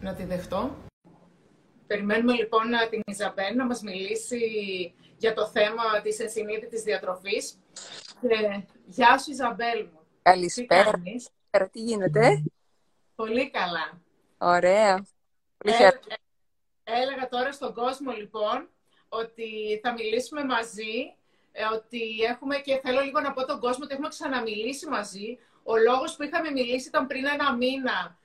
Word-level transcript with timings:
να 0.00 0.14
τη 0.14 0.24
δεχτώ. 0.24 0.76
Περιμένουμε 1.86 2.32
λοιπόν 2.32 2.62
την 2.90 3.00
Ιζαμπέλ 3.06 3.56
να 3.56 3.66
μας 3.66 3.80
μιλήσει 3.82 4.40
για 5.16 5.34
το 5.34 5.46
θέμα 5.46 6.00
της 6.02 6.18
ενσυνείδητης 6.18 6.82
διατροφής. 6.82 7.58
Και, 8.20 8.64
γεια 8.86 9.18
σου 9.18 9.30
Ιζαμπέλ 9.30 9.84
μου. 9.92 10.00
Καλησπέρα. 10.22 10.90
Τι, 10.90 11.68
τι 11.70 11.80
γίνεται; 11.80 12.42
Πολύ 13.14 13.50
καλά. 13.50 14.00
Ωραία. 14.38 15.04
Ε, 15.64 15.84
ε, 15.84 15.92
έλεγα 16.84 17.28
τώρα 17.28 17.52
στον 17.52 17.74
κόσμο 17.74 18.12
λοιπόν 18.12 18.68
ότι 19.08 19.80
θα 19.82 19.92
μιλήσουμε 19.92 20.44
μαζί, 20.44 21.14
ε, 21.52 21.64
ότι 21.72 22.00
έχουμε 22.28 22.56
και 22.56 22.80
θέλω 22.82 23.00
λίγο 23.00 23.20
να 23.20 23.32
πω 23.32 23.46
τον 23.46 23.60
κόσμο 23.60 23.84
ότι 23.84 23.92
έχουμε 23.92 24.08
ξαναμιλήσει 24.08 24.88
μαζί. 24.88 25.38
Ο 25.62 25.76
λόγος 25.76 26.16
που 26.16 26.22
είχαμε 26.22 26.50
μιλήσει 26.50 26.88
ήταν 26.88 27.06
πριν 27.06 27.24
ένα 27.26 27.56
μήνα 27.56 27.98
ε, 27.98 28.19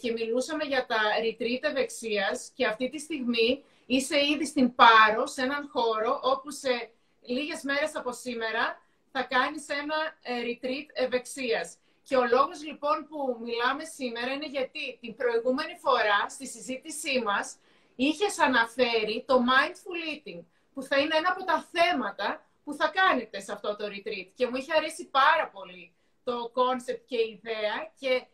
και 0.00 0.12
μιλούσαμε 0.12 0.64
για 0.64 0.86
τα 0.86 1.00
retreat 1.22 1.62
ευεξίας 1.62 2.52
και 2.54 2.66
αυτή 2.66 2.88
τη 2.88 2.98
στιγμή 2.98 3.64
είσαι 3.86 4.16
ήδη 4.32 4.46
στην 4.46 4.74
Πάρο, 4.74 5.26
σε 5.26 5.42
έναν 5.42 5.68
χώρο 5.72 6.20
όπου 6.22 6.50
σε 6.50 6.90
λίγες 7.20 7.62
μέρες 7.62 7.96
από 7.96 8.12
σήμερα 8.12 8.82
θα 9.12 9.22
κάνεις 9.22 9.68
ένα 9.68 9.98
ε, 10.22 10.32
retreat 10.48 10.88
ευεξίας. 10.92 11.76
Και 12.02 12.16
ο 12.16 12.26
λόγος 12.26 12.64
λοιπόν 12.64 13.06
που 13.08 13.38
μιλάμε 13.44 13.84
σήμερα 13.84 14.32
είναι 14.32 14.46
γιατί 14.46 14.98
την 15.00 15.14
προηγούμενη 15.14 15.76
φορά 15.84 16.28
στη 16.28 16.46
συζήτησή 16.46 17.22
μας 17.24 17.56
είχες 17.96 18.38
αναφέρει 18.38 19.24
το 19.26 19.36
mindful 19.50 19.98
eating, 20.12 20.42
που 20.74 20.82
θα 20.82 20.98
είναι 20.98 21.16
ένα 21.16 21.30
από 21.30 21.44
τα 21.44 21.68
θέματα 21.72 22.46
που 22.64 22.74
θα 22.74 22.92
κάνετε 22.94 23.40
σε 23.40 23.52
αυτό 23.52 23.76
το 23.76 23.84
retreat. 23.86 24.28
Και 24.34 24.46
μου 24.46 24.56
είχε 24.56 24.72
αρέσει 24.72 25.08
πάρα 25.08 25.48
πολύ 25.48 25.92
το 26.24 26.52
concept 26.54 27.02
και 27.06 27.16
η 27.16 27.40
ιδέα 27.42 27.76
και 27.98 28.24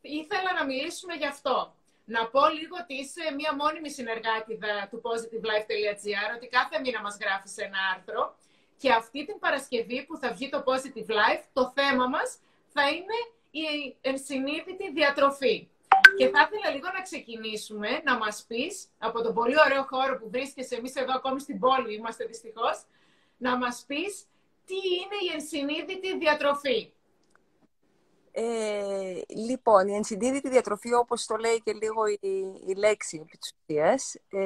ήθελα 0.00 0.52
να 0.58 0.64
μιλήσουμε 0.64 1.14
γι' 1.14 1.26
αυτό. 1.26 1.74
Να 2.04 2.26
πω 2.26 2.48
λίγο 2.48 2.76
ότι 2.82 2.94
είσαι 2.94 3.34
μία 3.38 3.54
μόνιμη 3.54 3.90
συνεργάτη 3.90 4.58
του 4.90 5.02
positivelife.gr, 5.06 6.28
ότι 6.36 6.46
κάθε 6.46 6.80
μήνα 6.80 7.00
μας 7.00 7.16
γράφεις 7.20 7.56
ένα 7.56 7.78
άρθρο 7.94 8.36
και 8.76 8.92
αυτή 8.92 9.24
την 9.24 9.38
Παρασκευή 9.38 10.04
που 10.06 10.16
θα 10.16 10.32
βγει 10.32 10.48
το 10.48 10.64
Positive 10.66 11.10
Life, 11.10 11.44
το 11.52 11.72
θέμα 11.74 12.06
μας 12.06 12.38
θα 12.68 12.88
είναι 12.88 13.18
η 13.50 13.96
ενσυνείδητη 14.00 14.90
διατροφή. 14.92 15.68
Και 16.16 16.28
θα 16.28 16.48
ήθελα 16.50 16.74
λίγο 16.74 16.88
να 16.94 17.02
ξεκινήσουμε, 17.02 18.00
να 18.04 18.16
μας 18.18 18.44
πεις, 18.48 18.88
από 18.98 19.22
τον 19.22 19.34
πολύ 19.34 19.54
ωραίο 19.66 19.82
χώρο 19.82 20.18
που 20.18 20.30
βρίσκεσαι, 20.30 20.74
εμείς 20.74 20.94
εδώ 20.94 21.12
ακόμη 21.14 21.40
στην 21.40 21.58
πόλη 21.58 21.94
είμαστε 21.94 22.24
δυστυχώς, 22.24 22.84
να 23.36 23.56
μας 23.56 23.84
πεις 23.86 24.24
τι 24.66 24.74
είναι 24.74 25.18
η 25.28 25.34
ενσυνείδητη 25.34 26.18
διατροφή. 26.18 26.92
Ε, 28.32 29.20
λοιπόν, 29.28 29.88
η 29.88 29.94
ενσυνείδητη 29.94 30.48
διατροφή, 30.48 30.94
όπως 30.94 31.26
το 31.26 31.36
λέει 31.36 31.60
και 31.64 31.72
λίγο 31.72 32.06
η, 32.06 32.18
η 32.66 32.74
λέξη 32.74 33.16
επί 33.22 33.38
της 33.66 34.14
ε, 34.28 34.38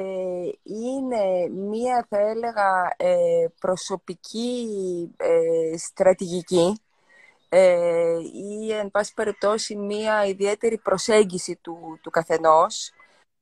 είναι 0.63 1.49
μία, 1.49 2.05
θα 2.09 2.17
έλεγα, 2.17 2.95
ε, 2.97 3.47
προσωπική 3.59 4.67
ε, 5.17 5.77
στρατηγική. 5.77 6.79
Ε, 7.49 8.17
ή, 8.33 8.71
εν 8.71 8.91
πάση 8.91 9.13
περιπτώσει, 9.13 9.75
μία 9.75 10.25
ιδιαίτερη 10.25 10.77
προσέγγιση 10.77 11.55
του, 11.55 11.99
του 12.01 12.09
καθενός, 12.09 12.91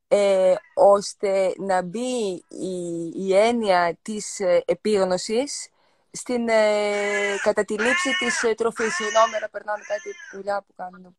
ε, 0.08 0.54
ώστε 0.74 1.54
να 1.58 1.82
μπει 1.82 2.44
η, 2.48 3.12
η 3.16 3.36
έννοια 3.36 3.98
της 4.02 4.40
επίγνωσης 4.66 5.73
στην, 6.16 6.50
ε, 6.50 7.36
κατά 7.44 7.66
τη 7.66 7.74
λήψη 7.74 8.10
της 8.20 8.44
ε, 8.44 8.54
τροφής. 8.54 8.96
Συγγνώμη, 8.96 9.34
να 9.42 9.50
περνάνε 9.50 9.84
κάτι 9.88 10.10
δουλειά 10.34 10.64
που 10.68 10.74
κάνουν. 10.76 11.18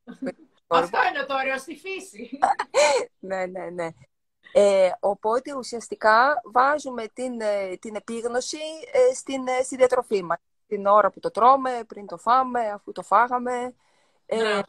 Αυτό 0.67 0.99
είναι 1.09 1.25
το 1.25 1.35
ωραίο 1.35 1.59
στη 1.59 1.77
φύση. 1.77 2.39
ναι, 3.29 3.47
ναι, 3.47 3.71
ναι. 3.71 3.89
Ε, 4.53 4.91
οπότε 5.01 5.55
ουσιαστικά 5.55 6.41
βάζουμε 6.45 7.09
την, 7.13 7.41
ε, 7.41 7.77
την 7.77 7.95
επίγνωση 7.95 8.59
ε, 8.93 9.15
στην, 9.15 9.43
στη 9.65 9.77
διατροφή 9.77 10.23
μας. 10.23 10.39
Την 10.67 10.87
ώρα 10.87 11.11
που 11.11 11.21
το 11.21 11.31
τρώμε, 11.31 11.85
πριν 11.87 12.07
το 12.07 12.17
φάμε, 12.17 12.71
αφού 12.71 12.93
το 12.93 13.03
φάγαμε. 13.03 13.75
Ε, 14.27 14.61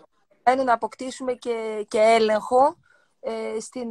να 0.64 0.74
αποκτήσουμε 0.74 1.34
και, 1.34 1.85
και 1.88 2.00
έλεγχο 2.00 2.78
στην, 3.59 3.90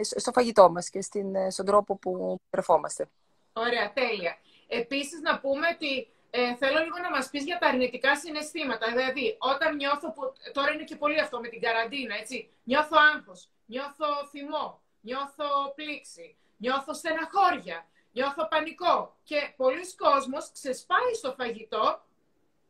στο 0.00 0.32
φαγητό 0.32 0.70
μας 0.70 0.90
και 0.90 1.02
στην, 1.02 1.50
στον 1.50 1.64
τρόπο 1.64 1.96
που 1.96 2.40
τρεφόμαστε. 2.50 3.08
Ωραία, 3.52 3.92
τέλεια. 3.92 4.36
Επίσης 4.68 5.20
να 5.20 5.38
πούμε 5.40 5.66
ότι 5.74 6.08
ε, 6.30 6.56
θέλω 6.56 6.78
λίγο 6.78 6.98
να 6.98 7.10
μας 7.10 7.30
πεις 7.30 7.44
για 7.44 7.58
τα 7.58 7.66
αρνητικά 7.66 8.16
συναισθήματα. 8.16 8.86
Δηλαδή, 8.88 9.36
όταν 9.38 9.76
νιώθω, 9.76 10.12
που, 10.12 10.32
τώρα 10.52 10.72
είναι 10.72 10.84
και 10.84 10.96
πολύ 10.96 11.20
αυτό 11.20 11.40
με 11.40 11.48
την 11.48 11.60
καραντίνα, 11.60 12.14
έτσι, 12.14 12.50
νιώθω 12.64 12.96
άγχος, 13.14 13.48
νιώθω 13.66 14.06
θυμό, 14.30 14.82
νιώθω 15.00 15.72
πλήξη, 15.74 16.36
νιώθω 16.56 16.94
στεναχώρια, 16.94 17.86
νιώθω 18.12 18.48
πανικό. 18.48 19.16
Και 19.22 19.52
πολλοί 19.56 19.94
κόσμος 19.94 20.50
ξεσπάει 20.52 21.14
στο 21.14 21.34
φαγητό 21.38 22.02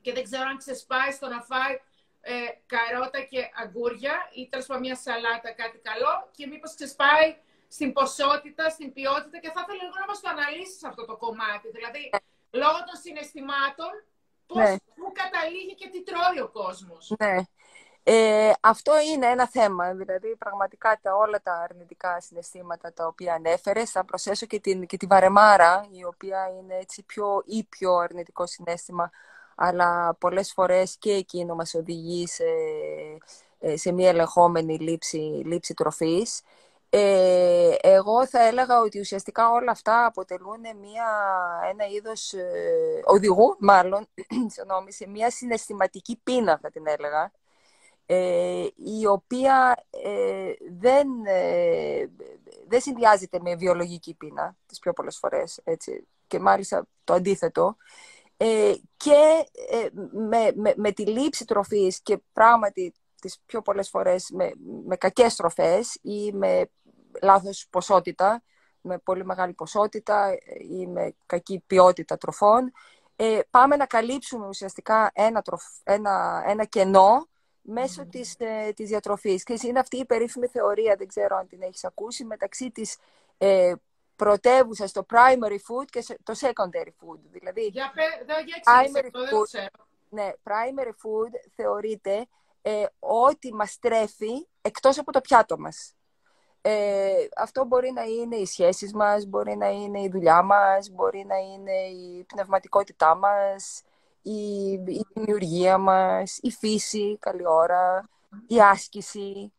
και 0.00 0.12
δεν 0.12 0.22
ξέρω 0.22 0.48
αν 0.48 0.58
ξεσπάει 0.58 1.10
στο 1.12 1.28
να 1.28 1.40
φάει 1.42 1.80
ε, 2.20 2.34
καρότα 2.66 3.20
και 3.20 3.50
αγκούρια 3.62 4.30
ή 4.34 4.48
τέλος 4.48 4.66
μια 4.80 4.96
σαλάτα, 4.96 5.50
κάτι 5.52 5.78
καλό 5.78 6.30
και 6.36 6.46
μήπως 6.46 6.74
ξεσπάει 6.74 7.36
στην 7.68 7.92
ποσότητα, 7.92 8.70
στην 8.70 8.92
ποιότητα 8.92 9.38
και 9.38 9.50
θα 9.54 9.60
ήθελα 9.64 9.82
λίγο 9.82 9.96
να 10.00 10.06
μας 10.06 10.20
το 10.20 10.28
αναλύσεις 10.28 10.84
αυτό 10.84 11.04
το 11.04 11.16
κομμάτι. 11.16 11.70
Δηλαδή, 11.70 12.10
λόγω 12.50 12.78
των 12.88 12.96
συναισθημάτων, 13.02 13.92
πώς, 14.46 14.56
ναι. 14.56 14.76
πού 14.98 15.12
καταλήγει 15.12 15.74
και 15.74 15.88
τι 15.92 16.02
τρώει 16.02 16.40
ο 16.46 16.48
κόσμος. 16.48 17.14
Ναι. 17.18 17.36
Ε, 18.10 18.52
αυτό 18.60 18.92
είναι 19.00 19.26
ένα 19.26 19.48
θέμα, 19.48 19.94
δηλαδή 19.94 20.36
πραγματικά 20.36 20.98
τα, 21.02 21.14
όλα 21.16 21.42
τα 21.42 21.52
αρνητικά 21.52 22.20
συναισθήματα 22.20 22.92
τα 22.92 23.06
οποία 23.06 23.34
ανέφερες, 23.34 23.90
θα 23.90 24.04
προσθέσω 24.04 24.46
και 24.46 24.60
την, 24.60 24.86
και 24.86 24.96
τη 24.96 25.06
βαρεμάρα, 25.06 25.86
η 25.90 26.04
οποία 26.04 26.50
είναι 26.58 26.76
έτσι 26.76 27.02
πιο 27.02 27.42
ήπιο 27.46 27.94
αρνητικό 27.94 28.46
συνέστημα, 28.46 29.10
αλλά 29.54 30.14
πολλές 30.14 30.52
φορές 30.52 30.96
και 30.98 31.12
εκείνο 31.12 31.54
μας 31.54 31.74
οδηγεί 31.74 32.26
σε, 32.26 32.44
ε, 33.60 33.76
σε 33.76 33.92
μια 33.92 34.08
ελεγχόμενη 34.08 34.78
λήψη, 34.78 35.42
λήψη 35.44 35.74
τροφής. 35.74 36.42
Ε, 36.90 37.74
εγώ 37.80 38.26
θα 38.26 38.46
έλεγα 38.46 38.80
ότι 38.80 39.00
ουσιαστικά 39.00 39.50
όλα 39.50 39.70
αυτά 39.70 40.04
αποτελούν 40.04 40.60
μια, 40.60 41.08
ένα 41.70 41.86
είδος 41.86 42.32
ε, 42.32 43.00
οδηγού, 43.04 43.56
μάλλον, 43.58 44.06
σε 44.88 45.08
μια 45.08 45.30
συναισθηματική 45.30 46.20
πείνα, 46.22 46.58
θα 46.62 46.70
την 46.70 46.86
έλεγα, 46.86 47.32
ε, 48.06 48.66
η 48.76 49.06
οποία 49.06 49.84
ε, 49.90 50.52
δεν, 50.78 51.08
δεν 52.68 52.80
συνδυάζεται 52.80 53.38
με 53.40 53.54
βιολογική 53.54 54.14
πείνα 54.14 54.56
τις 54.66 54.78
πιο 54.78 54.92
πολλές 54.92 55.18
φορές, 55.18 55.60
έτσι, 55.64 56.06
και 56.26 56.38
μάλιστα 56.38 56.86
το 57.04 57.14
αντίθετο. 57.14 57.76
και 58.96 59.48
με, 60.12 60.52
με, 60.54 60.72
με 60.76 60.92
τη 60.92 61.06
λήψη 61.06 61.44
τροφής 61.44 62.00
και 62.02 62.18
πράγματι 62.32 62.94
τις 63.20 63.40
πιο 63.46 63.62
πολλές 63.62 63.88
φορές 63.88 64.30
με, 64.30 64.52
με 64.86 64.96
κακές 64.96 65.36
τροφές 65.36 65.98
ή 66.02 66.32
με 66.32 66.70
λάθος 67.22 67.66
ποσότητα, 67.70 68.42
με 68.80 68.98
πολύ 68.98 69.24
μεγάλη 69.24 69.52
ποσότητα 69.52 70.38
ή 70.70 70.86
με 70.86 71.14
κακή 71.26 71.62
ποιότητα 71.66 72.16
τροφών. 72.16 72.72
Ε, 73.16 73.40
πάμε 73.50 73.76
να 73.76 73.86
καλύψουμε 73.86 74.46
ουσιαστικά 74.46 75.10
ένα, 75.14 75.42
ένα, 75.84 76.44
ένα 76.46 76.64
κενό 76.64 77.28
μέσω 77.60 78.02
mm. 78.02 78.08
της, 78.10 78.34
ε, 78.38 78.72
της 78.72 78.88
διατροφής. 78.88 79.42
Και 79.42 79.58
είναι 79.62 79.78
αυτή 79.78 79.96
η 79.96 80.04
περίφημη 80.04 80.46
θεωρία, 80.46 80.94
δεν 80.96 81.06
ξέρω 81.06 81.36
αν 81.36 81.46
την 81.46 81.62
έχεις 81.62 81.84
ακούσει, 81.84 82.24
μεταξύ 82.24 82.70
της 82.70 82.96
ε, 83.38 83.72
πρωτεύουσας 84.16 84.92
το 84.92 85.06
primary 85.10 85.56
food 85.56 85.84
και 85.90 86.04
το 86.22 86.34
secondary 86.40 86.88
food. 86.88 87.18
Δηλαδή, 87.30 87.66
για, 87.66 87.92
για 88.44 88.62
primary 88.64 89.06
food, 89.06 89.66
ναι, 90.08 90.32
primary 90.42 90.90
food 90.90 91.50
θεωρείται 91.54 92.26
ε, 92.68 92.86
ότι 92.98 93.54
μας 93.54 93.78
τρέφει 93.78 94.46
εκτός 94.60 94.98
από 94.98 95.12
το 95.12 95.20
πιάτο 95.20 95.58
μας. 95.58 95.94
Ε, 96.60 97.12
αυτό 97.36 97.64
μπορεί 97.64 97.92
να 97.92 98.02
είναι 98.02 98.36
οι 98.36 98.46
σχέσεις 98.46 98.92
μας, 98.92 99.26
μπορεί 99.26 99.56
να 99.56 99.68
είναι 99.68 100.00
η 100.00 100.08
δουλειά 100.08 100.42
μας, 100.42 100.90
μπορεί 100.90 101.24
να 101.24 101.36
είναι 101.36 101.72
η 101.72 102.24
πνευματικότητά 102.24 103.14
μας, 103.14 103.82
η, 104.22 104.72
η 104.72 105.06
δημιουργία 105.14 105.78
μας, 105.78 106.38
η 106.42 106.50
φύση, 106.50 107.16
καλή 107.20 107.46
ώρα, 107.46 108.08
η 108.46 108.60
άσκηση. 108.60 109.52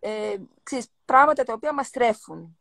Ε, 0.00 0.36
ξέρεις, 0.62 0.88
πράγματα 1.04 1.44
τα 1.44 1.52
οποία 1.52 1.72
μας 1.74 1.90
τρέφουν. 1.90 2.58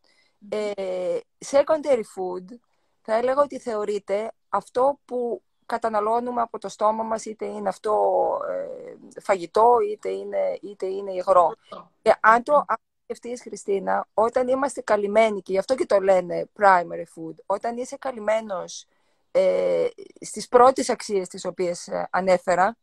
Ε, 0.49 1.17
secondary 1.45 2.03
food 2.15 2.55
θα 3.01 3.13
έλεγα 3.13 3.41
ότι 3.41 3.59
θεωρείται 3.59 4.31
αυτό 4.49 4.99
που 5.05 5.43
καταναλώνουμε 5.65 6.41
από 6.41 6.59
το 6.59 6.69
στόμα 6.69 7.03
μας, 7.03 7.25
είτε 7.25 7.45
είναι 7.45 7.69
αυτό 7.69 8.01
ε, 8.49 9.21
φαγητό, 9.21 9.77
είτε 9.91 10.09
είναι, 10.09 10.57
είτε 10.61 10.85
είναι 10.85 11.13
υγρό. 11.13 11.53
Και 12.01 12.15
αν 12.19 12.43
το, 12.43 12.65
σκεφτείς, 13.03 13.41
Χριστίνα, 13.41 14.07
όταν 14.13 14.47
είμαστε 14.47 14.81
καλυμμένοι, 14.81 15.41
και 15.41 15.51
γι' 15.51 15.57
αυτό 15.57 15.75
και 15.75 15.85
το 15.85 15.99
λένε 15.99 16.49
primary 16.59 17.03
food, 17.15 17.35
όταν 17.45 17.77
είσαι 17.77 17.97
καλυμμένος 17.97 18.85
ε, 19.31 19.87
στις 20.19 20.47
πρώτες 20.47 20.89
αξίες 20.89 21.27
τις 21.27 21.45
οποίες 21.45 21.87
ε, 21.87 22.07
ανέφερα, 22.11 22.77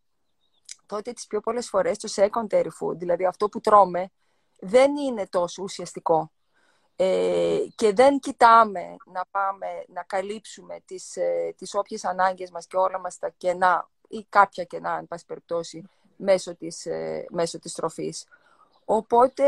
τότε 0.86 1.12
τις 1.12 1.26
πιο 1.26 1.40
πολλές 1.40 1.68
φορές 1.68 1.98
το 1.98 2.12
secondary 2.14 2.68
food, 2.80 2.96
δηλαδή 2.96 3.26
αυτό 3.26 3.48
που 3.48 3.60
τρώμε, 3.60 4.10
δεν 4.60 4.96
είναι 4.96 5.26
τόσο 5.26 5.62
ουσιαστικό. 5.62 6.30
Ε, 6.96 7.58
και 7.74 7.92
δεν 7.92 8.18
κοιτάμε 8.18 8.96
να 9.12 9.24
πάμε 9.30 9.66
να 9.88 10.02
καλύψουμε 10.02 10.80
τις, 10.84 11.16
ε, 11.16 11.54
τις 11.56 11.74
όποιες 11.74 12.04
ανάγκες 12.04 12.50
μας 12.50 12.66
και 12.66 12.76
όλα 12.76 12.98
μας 12.98 13.18
τα 13.18 13.28
κενά 13.36 13.88
ή 14.08 14.26
κάποια 14.28 14.64
κενά, 14.64 14.96
εν 14.98 15.06
πάση 15.06 15.26
περιπτώσει, 15.26 15.90
μέσω 16.16 16.54
της, 16.54 16.86
ε, 16.86 17.26
μέσω 17.30 17.58
της 17.58 17.72
τροφής. 17.72 18.26
Οπότε, 18.84 19.44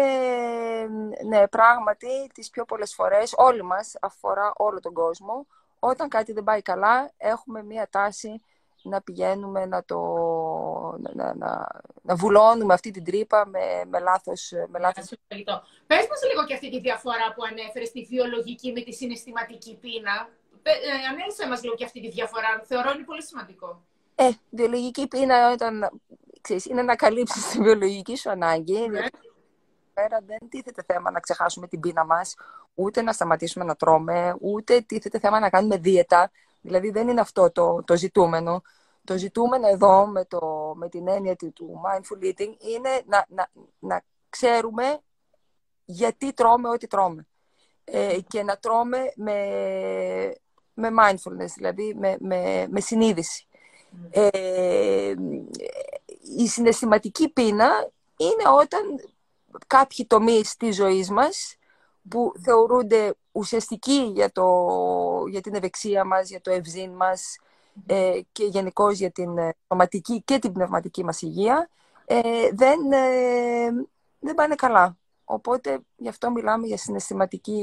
ναι, 1.26 1.48
πράγματι, 1.48 2.30
τις 2.34 2.50
πιο 2.50 2.64
πολλές 2.64 2.94
φορές, 2.94 3.32
όλοι 3.36 3.62
μας, 3.62 3.96
αφορά 4.00 4.52
όλο 4.56 4.80
τον 4.80 4.92
κόσμο, 4.92 5.46
όταν 5.78 6.08
κάτι 6.08 6.32
δεν 6.32 6.44
πάει 6.44 6.62
καλά, 6.62 7.10
έχουμε 7.16 7.62
μία 7.62 7.88
τάση 7.90 8.42
να 8.84 9.02
πηγαίνουμε 9.02 9.66
να, 9.66 9.84
το, 9.84 9.98
να, 11.12 11.34
να, 11.34 11.66
να 12.02 12.14
βουλώνουμε 12.14 12.74
αυτή 12.74 12.90
την 12.90 13.04
τρύπα 13.04 13.46
με, 13.46 13.60
με 13.86 13.98
λάθος... 13.98 14.52
Με 14.68 14.78
λάθος... 14.78 15.10
Πες 15.86 16.06
μας 16.08 16.22
λίγο 16.30 16.44
και 16.46 16.54
αυτή 16.54 16.70
τη 16.70 16.80
διαφορά 16.80 17.32
που 17.34 17.42
ανέφερες, 17.50 17.90
τη 17.90 18.02
βιολογική 18.02 18.72
με 18.72 18.80
τη 18.80 18.92
συναισθηματική 18.92 19.78
πείνα. 19.80 20.28
Ε, 20.62 20.72
ανέλησε 21.10 21.48
μας 21.48 21.62
λίγο 21.62 21.74
και 21.74 21.84
αυτή 21.84 22.00
τη 22.00 22.10
διαφορά, 22.10 22.62
θεωρώ 22.64 22.92
είναι 22.94 23.04
πολύ 23.04 23.22
σημαντικό. 23.22 23.82
Ε, 24.14 24.30
βιολογική 24.50 25.08
πείνα 25.08 25.52
όταν, 25.52 25.90
ξέρεις, 26.40 26.64
είναι 26.64 26.82
να 26.82 26.96
καλύψεις 26.96 27.48
τη 27.48 27.62
βιολογική 27.62 28.16
σου 28.16 28.30
ανάγκη. 28.30 28.88
Ναι. 28.88 29.06
Πέρα 29.94 30.20
δεν 30.26 30.48
τίθεται 30.48 30.82
θέμα 30.86 31.10
να 31.10 31.20
ξεχάσουμε 31.20 31.66
την 31.66 31.80
πείνα 31.80 32.04
μας, 32.04 32.34
ούτε 32.74 33.02
να 33.02 33.12
σταματήσουμε 33.12 33.64
να 33.64 33.76
τρώμε, 33.76 34.36
ούτε 34.40 34.80
τίθεται 34.80 35.18
θέμα 35.18 35.40
να 35.40 35.50
κάνουμε 35.50 35.76
δίαιτα. 35.76 36.30
Δηλαδή 36.64 36.90
δεν 36.90 37.08
είναι 37.08 37.20
αυτό 37.20 37.50
το, 37.50 37.82
το 37.84 37.96
ζητούμενο. 37.96 38.62
Το 39.04 39.16
ζητούμενο 39.16 39.68
εδώ 39.68 40.06
με, 40.06 40.24
το, 40.24 40.72
με 40.76 40.88
την 40.88 41.08
έννοια 41.08 41.36
του 41.36 41.80
mindful 41.84 42.24
eating 42.24 42.54
είναι 42.58 43.02
να, 43.06 43.26
να, 43.28 43.50
να 43.78 44.02
ξέρουμε 44.28 45.00
γιατί 45.84 46.32
τρώμε 46.32 46.68
ό,τι 46.68 46.86
τρώμε. 46.86 47.26
Ε, 47.84 48.18
και 48.28 48.42
να 48.42 48.56
τρώμε 48.56 48.98
με, 49.16 49.34
με 50.74 50.88
mindfulness, 51.00 51.52
δηλαδή 51.54 51.94
με, 51.98 52.16
με, 52.20 52.66
με 52.70 52.80
συνείδηση. 52.80 53.46
Ε, 54.10 55.14
η 56.38 56.48
συναισθηματική 56.48 57.28
πείνα 57.28 57.90
είναι 58.16 58.48
όταν 58.60 58.80
κάποιοι 59.66 60.06
τομείς 60.06 60.56
της 60.56 60.76
ζωής 60.76 61.10
μας 61.10 61.56
που 62.08 62.32
θεωρούνται 62.42 63.14
ουσιαστικοί 63.32 64.10
για, 64.14 64.32
το, 64.32 64.46
για 65.28 65.40
την 65.40 65.54
ευεξία 65.54 66.04
μας, 66.04 66.28
για 66.28 66.40
το 66.40 66.50
ευζήν 66.50 66.90
μας 66.90 67.38
ε, 67.86 68.20
και 68.32 68.44
γενικώς 68.44 68.98
για 68.98 69.10
την 69.10 69.38
ε, 69.38 69.54
σωματική 69.68 70.22
και 70.22 70.38
την 70.38 70.52
πνευματική 70.52 71.04
μας 71.04 71.22
υγεία, 71.22 71.68
ε, 72.04 72.48
δεν, 72.52 72.92
ε, 72.92 73.70
δεν 74.18 74.34
πάνε 74.34 74.54
καλά. 74.54 74.96
Οπότε 75.24 75.78
γι' 75.96 76.08
αυτό 76.08 76.30
μιλάμε 76.30 76.66
για 76.66 76.76
συναισθηματική, 76.76 77.60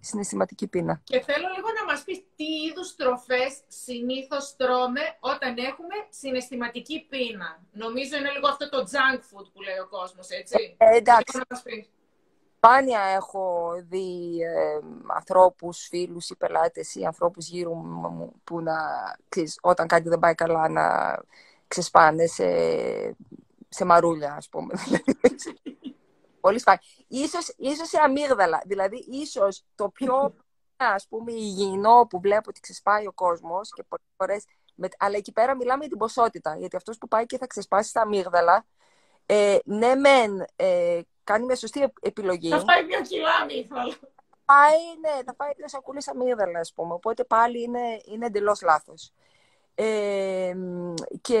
συναισθηματική 0.00 0.66
πείνα. 0.66 1.00
Και 1.04 1.20
θέλω 1.20 1.46
λίγο 1.56 1.68
να 1.78 1.84
μας 1.84 2.02
πεις 2.04 2.24
τι 2.36 2.44
είδους 2.44 2.94
τροφές 2.96 3.60
συνήθως 3.68 4.56
τρώμε 4.56 5.00
όταν 5.20 5.58
έχουμε 5.58 5.94
συναισθηματική 6.08 7.06
πείνα. 7.08 7.62
Νομίζω 7.72 8.16
είναι 8.16 8.30
λίγο 8.30 8.48
αυτό 8.48 8.68
το 8.68 8.78
junk 8.78 9.18
food 9.18 9.46
που 9.52 9.62
λέει 9.62 9.78
ο 9.78 9.88
κόσμος, 9.88 10.28
έτσι. 10.28 10.76
Ε, 10.78 10.96
εντάξει. 10.96 11.38
Σπάνια 12.64 13.00
έχω 13.00 13.72
δει 13.88 14.38
ε, 14.42 14.78
ανθρώπους, 15.06 15.86
φίλους 15.88 16.30
ή 16.30 16.36
πελάτες 16.36 16.94
ή 16.94 17.04
ανθρώπους 17.04 17.48
γύρω 17.48 17.74
μου 17.74 18.32
που 18.44 18.60
να, 18.60 18.74
ξέρεις, 19.28 19.58
όταν 19.62 19.86
κάτι 19.86 20.08
δεν 20.08 20.18
πάει 20.18 20.34
καλά 20.34 20.68
να 20.68 21.16
ξεσπάνε 21.68 22.26
σε, 22.26 22.44
σε 23.68 23.84
μαρούλια, 23.84 24.34
ας 24.34 24.48
πούμε. 24.48 24.74
Πολύ 26.40 26.58
σπάνια. 26.58 26.80
Ίσως, 27.08 27.54
ίσως 27.56 27.88
σε 27.88 27.98
αμύγδαλα. 28.04 28.62
Δηλαδή, 28.66 29.06
ίσως 29.10 29.64
το 29.74 29.88
πιο 29.88 30.34
ας 30.76 31.06
πούμε, 31.08 31.32
υγιεινό 31.32 32.06
που 32.10 32.20
βλέπω 32.20 32.48
ότι 32.48 32.60
ξεσπάει 32.60 33.06
ο 33.06 33.12
κόσμος 33.12 33.70
και 33.72 33.82
πολλές 33.88 34.06
φορές, 34.16 34.44
με, 34.74 34.88
αλλά 34.98 35.16
εκεί 35.16 35.32
πέρα 35.32 35.56
μιλάμε 35.56 35.80
για 35.80 35.88
την 35.88 35.98
ποσότητα, 35.98 36.56
γιατί 36.58 36.76
αυτός 36.76 36.98
που 36.98 37.08
πάει 37.08 37.26
και 37.26 37.38
θα 37.38 37.46
ξεσπάσει 37.46 37.92
τα 37.92 38.00
αμύγδαλα, 38.00 38.66
ε, 39.26 39.58
ναι 39.64 39.94
μεν 39.94 40.44
ε, 40.56 41.00
κάνει 41.24 41.44
μια 41.44 41.56
σωστή 41.56 41.92
επιλογή. 42.00 42.48
Θα 42.48 42.58
φάει 42.58 42.84
δύο 42.84 43.00
κιλά 43.00 43.30
αμύγδαλα. 43.42 43.94
Πάει, 44.44 44.78
ναι, 45.00 45.22
θα 45.24 45.34
φάει 45.36 45.50
δύο 45.56 45.68
σακούλες 45.68 46.08
αμύγδαλα, 46.08 46.58
ας 46.58 46.72
πούμε, 46.72 46.94
οπότε 46.94 47.24
πάλι 47.24 47.62
είναι, 47.62 48.00
είναι 48.04 48.26
εντελώς 48.26 48.62
λάθος. 48.62 49.12
Ε, 49.74 50.52
και 51.20 51.38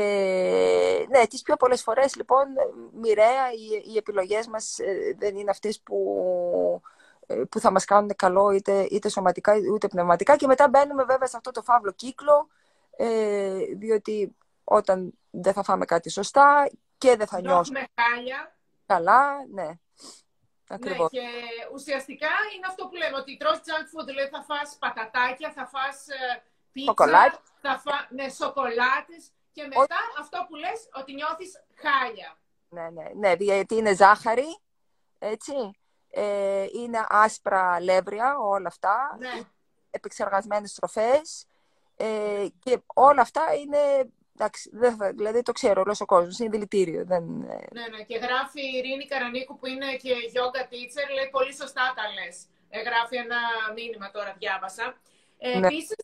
ναι, 1.08 1.26
τις 1.26 1.42
πιο 1.42 1.56
πολλές 1.56 1.82
φορές 1.82 2.16
λοιπόν 2.16 2.46
μοιραία 2.92 3.52
οι, 3.52 3.92
οι 3.92 3.96
επιλογές 3.96 4.46
μας 4.46 4.78
ε, 4.78 5.16
δεν 5.18 5.36
είναι 5.36 5.50
αυτές 5.50 5.80
που, 5.80 6.82
ε, 7.26 7.42
που 7.50 7.60
θα 7.60 7.70
μας 7.70 7.84
κάνουν 7.84 8.10
καλό 8.16 8.50
είτε, 8.50 8.86
είτε 8.90 9.08
σωματικά 9.08 9.56
είτε 9.56 9.88
πνευματικά 9.88 10.36
και 10.36 10.46
μετά 10.46 10.68
μπαίνουμε 10.68 11.04
βέβαια 11.04 11.28
σε 11.28 11.36
αυτό 11.36 11.50
το 11.50 11.62
φαύλο 11.62 11.92
κύκλο 11.92 12.48
ε, 12.96 13.56
διότι 13.76 14.36
όταν 14.64 15.12
δεν 15.30 15.52
θα 15.52 15.62
φάμε 15.62 15.84
κάτι 15.84 16.10
σωστά 16.10 16.70
και 16.98 17.16
δεν 17.16 17.26
θα 17.26 17.40
νιώσουμε 17.40 17.84
χάλια. 17.94 18.56
Καλά, 18.92 19.46
ναι. 19.50 19.70
Ακριβώς. 20.68 21.12
Ναι, 21.12 21.20
και 21.20 21.28
ουσιαστικά 21.72 22.32
είναι 22.56 22.66
αυτό 22.68 22.86
που 22.88 22.94
λέμε, 22.94 23.16
ότι 23.16 23.36
τρως 23.36 23.56
junk 23.56 23.86
food, 23.92 24.06
δηλαδή 24.06 24.28
θα 24.28 24.42
φας 24.42 24.76
πατατάκια, 24.78 25.52
θα 25.52 25.66
φας 25.66 26.06
πίτσα, 26.72 27.42
θα 27.60 27.78
φά... 27.84 28.06
ναι, 28.10 28.28
σοκολάτες 28.28 29.30
και 29.52 29.62
μετά 29.62 29.96
αυτό 30.18 30.46
που 30.48 30.54
λες 30.54 30.88
ότι 30.92 31.14
νιώθεις 31.14 31.64
χάλια. 31.74 32.38
Ναι, 32.68 32.90
ναι, 32.90 33.06
ναι, 33.14 33.32
γιατί 33.38 33.74
είναι 33.74 33.94
ζάχαρη, 33.94 34.60
έτσι, 35.18 35.52
ε, 36.10 36.66
είναι 36.72 37.04
άσπρα 37.08 37.80
λεύρια, 37.80 38.38
όλα 38.38 38.68
αυτά, 38.68 39.16
ναι. 39.18 39.40
επεξεργασμένες 39.90 40.74
τροφές 40.74 41.46
ε, 41.96 42.46
και 42.58 42.82
όλα 42.94 43.20
αυτά 43.20 43.54
είναι 43.54 44.12
Εντάξει, 44.34 44.70
δεν 44.72 44.96
θα, 44.96 45.12
δηλαδή 45.12 45.42
το 45.42 45.52
ξέρω 45.52 45.80
όλος 45.80 46.00
ο 46.00 46.04
κόσμος. 46.04 46.38
Είναι 46.38 46.48
δηλητήριο. 46.48 47.04
Δεν... 47.04 47.24
Ναι, 47.76 47.86
ναι. 47.92 48.02
Και 48.06 48.16
γράφει 48.16 48.60
η 48.60 48.76
Ειρήνη 48.76 49.06
Καρανίκου 49.06 49.58
που 49.58 49.66
είναι 49.66 49.96
και 50.02 50.12
yoga 50.36 50.62
teacher. 50.72 51.06
Λέει 51.14 51.28
πολύ 51.30 51.54
σωστά 51.54 51.92
τα 51.96 52.02
λες. 52.16 52.46
Ε, 52.74 52.80
γράφει 52.82 53.16
ένα 53.16 53.40
μήνυμα 53.74 54.10
τώρα, 54.10 54.34
διάβασα. 54.38 54.96
Ε, 55.38 55.58
ναι. 55.58 55.66
Επίσης, 55.66 56.02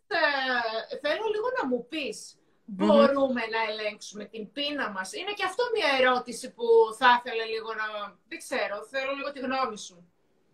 ε, 0.93 0.97
θέλω 1.03 1.25
λίγο 1.35 1.49
να 1.59 1.69
μου 1.69 1.87
πεις, 1.89 2.39
μπορούμε 2.65 3.43
να 3.55 3.61
ελέγξουμε 3.71 4.25
την 4.25 4.53
πείνα 4.53 4.91
μας; 4.91 5.13
Είναι 5.13 5.33
και 5.33 5.45
αυτό 5.45 5.63
μια 5.75 5.89
ερώτηση 6.01 6.53
που 6.53 6.65
θα 6.99 7.09
ήθελα 7.19 7.45
λίγο 7.45 7.75
να. 7.75 7.87
Δεν 8.29 8.39
ξέρω, 8.39 8.77
θέλω 8.91 9.13
λίγο 9.13 9.33
τη 9.33 9.41
γνώμη 9.41 9.79
σου. 9.79 10.13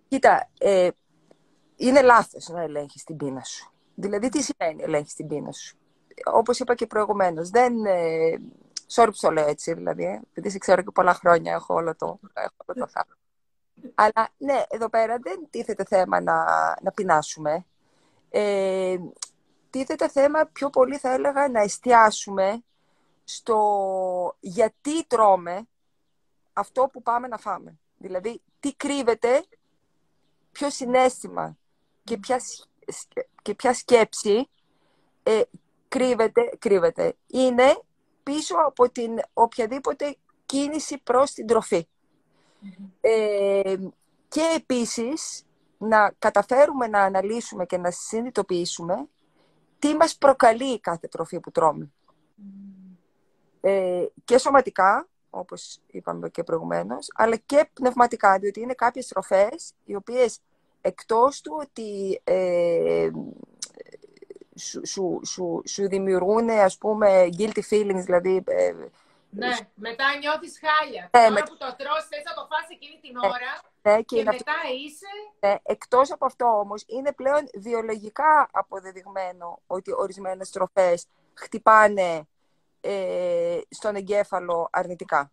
Κοίτα, 0.09 0.51
ε, 0.59 0.89
είναι 1.77 2.03
λάθος 2.03 2.49
να 2.49 2.63
ελέγχεις 2.63 3.05
την 3.05 3.17
πείνα 3.17 3.43
σου. 3.43 3.73
Δηλαδή, 3.95 4.29
τι 4.29 4.43
σημαίνει 4.43 4.83
ελέγχεις 4.83 5.15
την 5.15 5.27
πείνα 5.27 5.53
σου; 5.53 5.79
Όπως 6.25 6.59
είπα 6.59 6.75
και 6.75 6.87
προηγουμένως, 6.87 7.51
δεν. 7.51 7.85
Ε, 7.85 8.41
sorry 8.95 9.09
που 9.11 9.19
το 9.21 9.31
λέω 9.31 9.49
έτσι, 9.49 9.75
δηλαδή, 9.75 10.05
ε, 10.05 10.21
επειδή 10.31 10.51
σε 10.51 10.59
ξέρω 10.59 10.83
και 10.83 10.91
πολλά 10.91 11.15
χρόνια 11.15 11.53
έχω 11.53 11.75
όλο 11.75 11.97
το, 11.97 12.19
έχω 12.35 12.55
όλο 12.67 12.79
το 12.79 12.89
θέμα. 12.89 13.17
Αλλά 13.95 14.29
ναι, 14.39 14.63
εδώ 14.69 14.89
πέρα 14.89 15.19
δεν 15.23 15.47
τίθεται 15.51 15.85
θέμα 15.85 16.21
να, 16.21 16.45
να 16.83 16.93
πεινάσουμε 16.95 17.65
ε, 18.37 18.99
τίθεται 19.71 20.09
θέμα 20.09 20.45
πιο 20.53 20.71
πολύ 20.71 20.99
θα 20.99 21.13
έλεγα 21.13 21.49
να 21.49 21.61
εστιάσουμε 21.61 22.63
στο 23.25 24.37
γιατί 24.41 25.05
τρώμε 25.05 25.69
αυτό 26.53 26.89
που 26.93 27.03
πάμε 27.03 27.29
να 27.29 27.39
φάμε. 27.39 27.79
Δηλαδή, 27.97 28.41
τι 28.61 28.75
κρύβεται, 28.75 29.45
ποιο 30.53 30.71
συνέστημα 30.71 31.57
και 32.05 32.17
ποια, 32.17 32.41
και 33.43 33.55
ποια 33.55 33.75
σκέψη 33.75 34.49
ε, 35.23 35.43
κρύβεται, 35.89 36.51
κρύβεται. 36.59 37.15
Είναι 37.27 37.83
πίσω 38.23 38.55
από 38.67 38.91
την 38.91 39.21
οποιαδήποτε 39.33 40.17
κίνηση 40.47 40.99
προς 40.99 41.33
την 41.33 41.47
τροφή. 41.47 41.87
Ε, 43.01 43.77
και 44.29 44.55
επίσης, 44.57 45.45
να 45.79 46.15
καταφέρουμε 46.19 46.87
να 46.87 47.01
αναλύσουμε 47.01 47.67
και 47.67 47.79
να 47.79 47.91
συνειδητοποιήσουμε 47.91 49.09
τι 49.79 49.95
μας 49.97 50.17
προκαλεί 50.17 50.81
κάθε 50.81 51.09
τροφή 51.09 51.41
που 51.41 51.51
τρώμε. 51.51 51.93
Ε, 53.61 54.05
και 54.25 54.39
σωματικά, 54.39 55.09
όπως 55.31 55.81
είπαμε 55.87 56.29
και 56.29 56.43
προηγουμένως, 56.43 57.09
αλλά 57.15 57.37
και 57.37 57.69
πνευματικά, 57.73 58.39
διότι 58.39 58.61
είναι 58.61 58.75
κάποιες 58.75 59.09
τροφές 59.09 59.73
οι 59.85 59.95
οποίες 59.95 60.41
εκτός 60.81 61.41
του 61.41 61.59
ότι 61.61 62.21
ε, 62.25 63.11
σου, 64.57 64.87
σου, 64.87 65.21
σου, 65.25 65.63
σου, 65.67 65.89
δημιουργούν, 65.89 66.51
ας 66.51 66.79
πούμε, 66.79 67.29
guilty 67.39 67.63
feelings, 67.71 68.03
δηλαδή 68.05 68.43
ε, 68.47 68.73
ναι, 69.37 69.57
μετά 69.75 70.05
νιώθεις 70.21 70.61
χάλια. 70.61 71.11
Ναι, 71.13 71.29
Τώρα 71.29 71.43
που 71.43 71.57
το 71.57 71.75
τρως, 71.79 72.07
θες 72.09 72.23
να 72.25 72.35
το 72.35 72.47
φας 72.51 72.67
εκείνη 72.69 72.99
την 73.03 73.13
ναι, 73.13 73.29
ώρα 73.29 73.53
ναι, 73.83 74.03
και, 74.03 74.17
και 74.17 74.25
μετά 74.25 74.55
είσαι... 74.85 75.07
Ναι, 75.41 75.55
εκτός 75.63 76.13
από 76.13 76.27
αυτό 76.27 76.47
όμως, 76.47 76.85
είναι 76.87 77.13
πλέον 77.13 77.49
βιολογικά 77.55 78.49
αποδεδειγμένο 78.53 79.61
ότι 79.67 79.93
ορισμένες 79.93 80.51
τροφές 80.51 81.07
χτυπάνε 81.35 82.27
ε, 82.81 83.59
στον 83.69 83.95
εγκέφαλο 83.95 84.69
αρνητικά. 84.71 85.31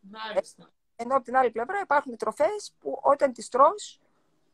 Μάλιστα. 0.00 0.70
Ενώ 0.96 1.14
από 1.16 1.24
την 1.24 1.36
άλλη 1.36 1.50
πλευρά 1.50 1.80
υπάρχουν 1.82 2.16
τροφές 2.16 2.72
που 2.80 2.98
όταν 3.02 3.32
τις 3.32 3.48
τρως 3.48 4.00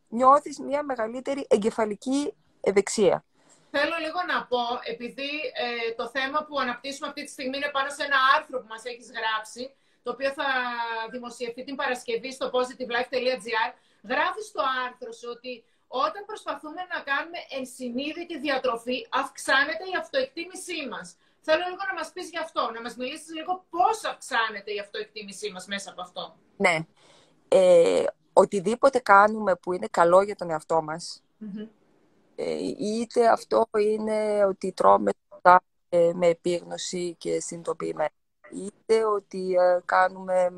νιώθεις 0.09 0.59
μια 0.59 0.83
μεγαλύτερη 0.83 1.47
εγκεφαλική 1.49 2.35
ευεξία. 2.61 3.25
Θέλω 3.75 3.97
λίγο 4.05 4.21
να 4.33 4.38
πω, 4.50 4.62
επειδή 4.93 5.31
ε, 5.64 5.93
το 6.00 6.07
θέμα 6.17 6.38
που 6.47 6.55
αναπτύσσουμε 6.64 7.07
αυτή 7.09 7.23
τη 7.25 7.31
στιγμή 7.37 7.57
είναι 7.57 7.71
πάνω 7.76 7.91
σε 7.97 8.02
ένα 8.09 8.19
άρθρο 8.37 8.57
που 8.61 8.69
μας 8.75 8.85
έχεις 8.85 9.09
γράψει, 9.19 9.64
το 10.02 10.11
οποίο 10.14 10.31
θα 10.38 10.49
δημοσιευτεί 11.14 11.62
την 11.69 11.76
Παρασκευή 11.81 12.31
στο 12.33 12.47
positivelife.gr, 12.55 13.69
γράφεις 14.12 14.47
στο 14.50 14.62
άρθρο 14.87 15.12
σου 15.19 15.29
ότι 15.37 15.52
όταν 16.05 16.25
προσπαθούμε 16.31 16.83
να 16.93 16.99
κάνουμε 17.11 17.38
ενσυνείδητη 17.59 18.38
διατροφή, 18.47 18.99
αυξάνεται 19.23 19.85
η 19.93 19.95
αυτοεκτίμησή 20.02 20.81
μας. 20.93 21.07
Θέλω 21.47 21.64
λίγο 21.71 21.85
να 21.91 21.95
μας 21.95 22.09
πεις 22.12 22.29
γι' 22.31 22.43
αυτό, 22.47 22.71
να 22.75 22.81
μας 22.81 22.95
μιλήσεις 22.97 23.35
λίγο 23.38 23.52
πώς 23.71 24.05
αυξάνεται 24.05 24.71
η 24.73 24.79
αυτοεκτίμησή 24.79 25.50
μας 25.55 25.67
μέσα 25.67 25.91
από 25.91 26.00
αυτό. 26.07 26.37
Ναι. 26.57 26.76
Ε, 27.49 28.05
οτιδήποτε 28.33 28.99
κάνουμε 28.99 29.57
που 29.57 29.73
είναι 29.73 29.88
καλό 29.91 30.23
για 30.23 30.37
τον 30.37 30.50
εαυτό 30.50 30.83
μας, 30.83 31.23
ε, 31.41 31.67
είτε 32.79 33.29
αυτό 33.29 33.67
είναι 33.79 34.45
ότι 34.45 34.73
τρώμε 34.73 35.11
με 36.15 36.27
επίγνωση 36.27 37.15
και 37.19 37.41
συνειδητοποιημένα, 37.41 38.11
είτε 38.53 39.05
ότι 39.05 39.55
ε, 39.55 39.81
κάνουμε 39.85 40.51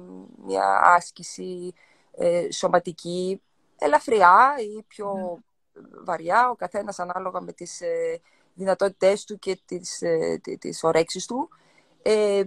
μια 0.45 0.81
άσκηση 0.85 1.73
ε, 2.17 2.51
σωματική 2.51 3.43
ελαφριά 3.79 4.55
ή 4.59 4.83
πιο 4.83 5.39
βαριά, 6.05 6.51
ο 6.51 6.55
καθένας 6.55 6.99
ανάλογα 6.99 7.41
με 7.41 7.53
τις 7.53 7.81
ε, 7.81 8.21
δυνατότητές 8.55 9.25
του 9.25 9.39
και 9.39 9.61
τις, 9.67 10.03
ε, 10.03 10.41
τις 10.59 10.85
ορέξεις 10.85 11.27
του. 11.27 11.49
Ε, 12.03 12.43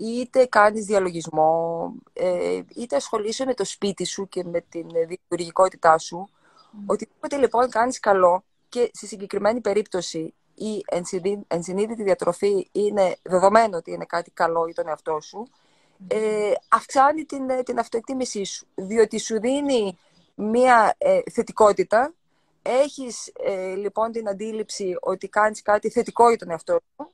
είτε 0.00 0.46
κάνεις 0.46 0.84
διαλογισμό, 0.84 1.92
ε, 2.12 2.60
είτε 2.74 2.96
ασχολείσαι 2.96 3.44
με 3.44 3.54
το 3.54 3.64
σπίτι 3.64 4.04
σου 4.04 4.28
και 4.28 4.44
με 4.44 4.60
την 4.60 4.86
δημιουργικότητά 4.88 5.98
σου. 5.98 6.28
Mm. 6.28 6.78
Οτιδήποτε 6.86 7.36
λοιπόν 7.36 7.70
κάνεις 7.70 8.00
καλό 8.00 8.44
και 8.74 8.90
στη 8.92 9.06
συγκεκριμένη 9.06 9.60
περίπτωση 9.60 10.34
η 10.54 10.84
ενσυνείδητη 11.48 12.02
διατροφή 12.02 12.68
είναι 12.72 13.16
δεδομένο 13.22 13.76
ότι 13.76 13.90
είναι 13.90 14.04
κάτι 14.04 14.30
καλό 14.30 14.64
για 14.64 14.74
τον 14.74 14.88
εαυτό 14.88 15.20
σου, 15.20 15.48
ε, 16.08 16.52
αυξάνει 16.68 17.24
την, 17.24 17.64
την 17.64 17.78
αυτοεκτίμησή 17.78 18.44
σου, 18.44 18.66
διότι 18.74 19.18
σου 19.18 19.40
δίνει 19.40 19.98
μία 20.34 20.94
ε, 20.98 21.20
θετικότητα. 21.32 22.14
Έχεις 22.62 23.32
ε, 23.44 23.74
λοιπόν 23.74 24.12
την 24.12 24.28
αντίληψη 24.28 24.96
ότι 25.00 25.28
κάνεις 25.28 25.62
κάτι 25.62 25.90
θετικό 25.90 26.28
για 26.28 26.38
τον 26.38 26.50
εαυτό 26.50 26.72
σου. 26.72 27.12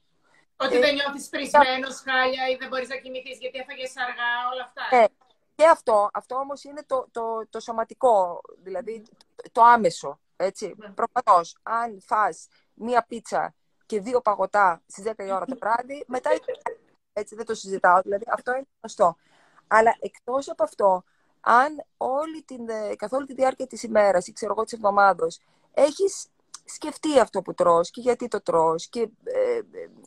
Ότι 0.56 0.78
δεν 0.78 0.94
νιώθεις 0.94 1.28
πρισμένος, 1.28 2.02
χάλια 2.04 2.48
ή 2.52 2.56
δεν 2.56 2.68
μπορείς 2.68 2.88
να 2.88 2.96
κοιμηθείς 2.96 3.38
γιατί 3.38 3.58
έφαγες 3.58 3.92
αργά, 3.96 4.32
όλα 4.52 4.62
αυτά. 4.64 4.96
Ε, 4.96 5.06
και 5.54 5.66
αυτό, 5.66 6.10
αυτό 6.12 6.34
όμως 6.34 6.64
είναι 6.64 6.82
το, 6.86 7.08
το, 7.10 7.22
το 7.50 7.60
σωματικό, 7.60 8.40
δηλαδή 8.62 9.02
το, 9.52 9.62
άμεσο. 9.62 10.18
Έτσι. 10.42 10.74
Ναι. 10.76 10.88
Προφανώς, 10.88 11.56
αν 11.62 12.00
φας 12.00 12.48
μία 12.74 13.04
πίτσα 13.08 13.54
και 13.86 14.00
δύο 14.00 14.20
παγωτά 14.20 14.82
στις 14.86 15.04
10 15.04 15.24
η 15.24 15.32
ώρα 15.32 15.44
το 15.44 15.56
βράδυ, 15.60 16.04
μετά 16.06 16.30
έτσι 17.12 17.34
δεν 17.34 17.44
το 17.44 17.54
συζητάω, 17.54 18.00
δηλαδή 18.00 18.24
αυτό 18.28 18.50
είναι 18.50 18.66
γνωστό. 18.80 19.16
Αλλά 19.66 19.96
εκτός 20.00 20.48
από 20.48 20.62
αυτό, 20.62 21.04
αν 21.40 21.84
όλη 21.96 22.42
την, 22.42 22.68
ε, 22.68 22.94
καθ' 22.96 23.12
όλη 23.12 23.26
τη 23.26 23.34
διάρκεια 23.34 23.66
της 23.66 23.82
ημέρας 23.82 24.26
ή 24.26 24.32
ξέρω 24.32 24.52
εγώ 24.52 24.64
της 24.64 24.72
εβδομάδος 24.72 25.40
έχεις 25.72 26.26
σκεφτεί 26.64 27.18
αυτό 27.18 27.42
που 27.42 27.54
τρως 27.54 27.90
και 27.90 28.00
γιατί 28.00 28.28
το 28.28 28.42
τρως 28.42 28.88
και 28.88 29.00
ε, 29.24 29.56
ε 29.56 29.62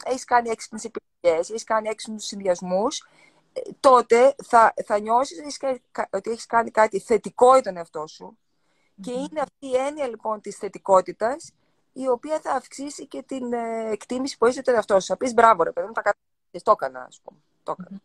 έχεις 0.05 0.23
κάνει 0.23 0.49
έξυπνες 0.49 0.83
επιλογές, 0.83 1.49
έχεις 1.49 1.63
κάνει 1.63 1.89
έξυπνους 1.89 2.25
συνδυασμούς, 2.25 3.07
ε, 3.53 3.61
τότε 3.79 4.35
θα, 4.43 4.73
θα 4.85 4.99
νιώσεις 4.99 5.57
ότι 6.09 6.31
έχεις 6.31 6.45
κάνει 6.45 6.71
κάτι 6.71 6.99
θετικό 6.99 7.53
για 7.53 7.61
τον 7.61 7.77
εαυτό 7.77 8.07
σου 8.07 8.37
και 9.01 9.11
είναι 9.11 9.39
αυτή 9.39 9.67
η 9.67 9.75
έννοια 9.75 10.07
λοιπόν 10.07 10.41
της 10.41 10.57
θετικότητας 10.57 11.53
η 11.93 12.07
οποία 12.07 12.39
θα 12.39 12.51
αυξήσει 12.51 13.07
και 13.07 13.21
την 13.21 13.53
εκτίμηση 13.91 14.37
που 14.37 14.45
έχει 14.45 14.53
για 14.53 14.63
τον 14.63 14.73
εαυτό 14.73 14.99
σου. 14.99 15.07
Θα 15.07 15.17
πεις 15.17 15.33
μπράβο 15.33 15.63
ρε 15.63 15.71
παιδί 15.71 15.87
μου, 15.87 15.93
τα 15.93 16.01
το 16.63 16.71
έκανα 16.71 17.01
ας 17.01 17.21
πούμε. 17.23 17.39
Το 17.63 17.75
έκανα. 17.79 18.01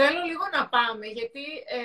Θέλω 0.00 0.20
λίγο 0.30 0.44
να 0.56 0.68
πάμε, 0.68 1.06
γιατί 1.06 1.46
ε, 1.78 1.82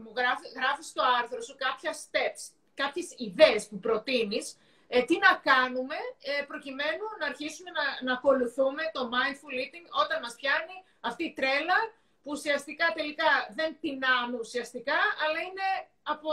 μου 0.00 0.12
γράφει, 0.16 0.46
γράφεις 0.58 0.86
στο 0.86 1.02
άρθρο 1.20 1.40
σου 1.46 1.54
κάποια 1.64 1.92
steps, 2.04 2.42
κάποιες 2.74 3.08
ιδέες 3.26 3.62
που 3.68 3.78
προτείνεις, 3.78 4.46
ε, 4.88 5.02
τι 5.08 5.16
να 5.26 5.32
κάνουμε 5.50 5.98
ε, 6.30 6.42
προκειμένου 6.50 7.06
να 7.20 7.26
αρχίσουμε 7.30 7.70
να, 7.78 7.84
να 8.06 8.12
ακολουθούμε 8.18 8.82
το 8.96 9.02
mindful 9.14 9.54
eating 9.62 9.86
όταν 10.02 10.16
μας 10.24 10.34
πιάνει 10.40 10.76
αυτή 11.08 11.22
η 11.24 11.32
τρέλα 11.38 11.78
που 12.22 12.30
ουσιαστικά 12.36 12.86
τελικά 12.98 13.30
δεν 13.58 13.70
πεινάμε 13.80 14.36
ουσιαστικά, 14.44 14.98
αλλά 15.22 15.38
είναι 15.48 15.68
από 16.02 16.30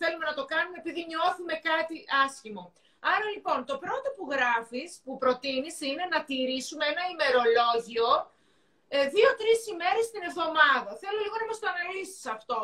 θέλουμε 0.00 0.24
να 0.30 0.34
το 0.38 0.44
κάνουμε 0.52 0.76
επειδή 0.82 1.00
νιώθουμε 1.10 1.54
κάτι 1.70 1.96
άσχημο. 2.24 2.64
Άρα 3.12 3.26
λοιπόν, 3.34 3.58
το 3.70 3.76
πρώτο 3.84 4.08
που 4.16 4.24
γράφεις, 4.34 4.90
που 5.04 5.12
προτείνεις, 5.22 5.76
είναι 5.88 6.04
να 6.14 6.18
τηρήσουμε 6.28 6.84
ένα 6.92 7.02
ημερολόγιο 7.14 8.08
ε, 8.96 8.98
δύο-τρεις 9.14 9.60
ημέρες 9.72 10.04
την 10.12 10.22
εβδομάδα. 10.30 10.90
Θέλω 11.02 11.18
λίγο 11.24 11.36
να 11.42 11.46
μας 11.50 11.58
το 11.60 11.66
αναλύσεις 11.72 12.24
αυτό. 12.36 12.58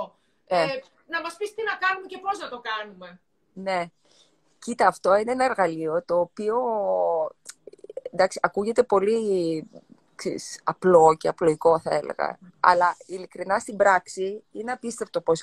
Ε. 0.46 0.62
ε. 0.62 0.82
να 1.12 1.18
μας 1.20 1.34
πεις 1.36 1.54
τι 1.54 1.62
να 1.70 1.74
κάνουμε 1.84 2.06
και 2.12 2.18
πώς 2.24 2.38
να 2.42 2.48
το 2.48 2.58
κάνουμε. 2.70 3.08
Ναι. 3.66 3.80
Κοίτα, 4.58 4.86
αυτό 4.86 5.16
είναι 5.16 5.32
ένα 5.32 5.44
εργαλείο 5.44 6.04
το 6.04 6.20
οποίο 6.20 6.56
εντάξει, 8.12 8.38
ακούγεται 8.42 8.82
πολύ 8.82 9.18
ξέρεις, 10.14 10.60
απλό 10.64 11.16
και 11.18 11.28
απλοϊκό 11.28 11.80
θα 11.80 11.94
έλεγα. 11.94 12.38
Αλλά 12.60 12.96
ειλικρινά 13.06 13.58
στην 13.58 13.76
πράξη 13.76 14.42
είναι 14.50 14.72
απίστευτο 14.72 15.20
πώς 15.20 15.42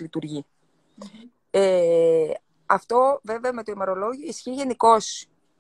Ε, 1.60 2.34
αυτό 2.66 3.20
βέβαια 3.24 3.54
με 3.54 3.64
το 3.64 3.72
ημερολόγιο 3.72 4.28
ισχύει 4.28 4.52
γενικώ 4.52 4.96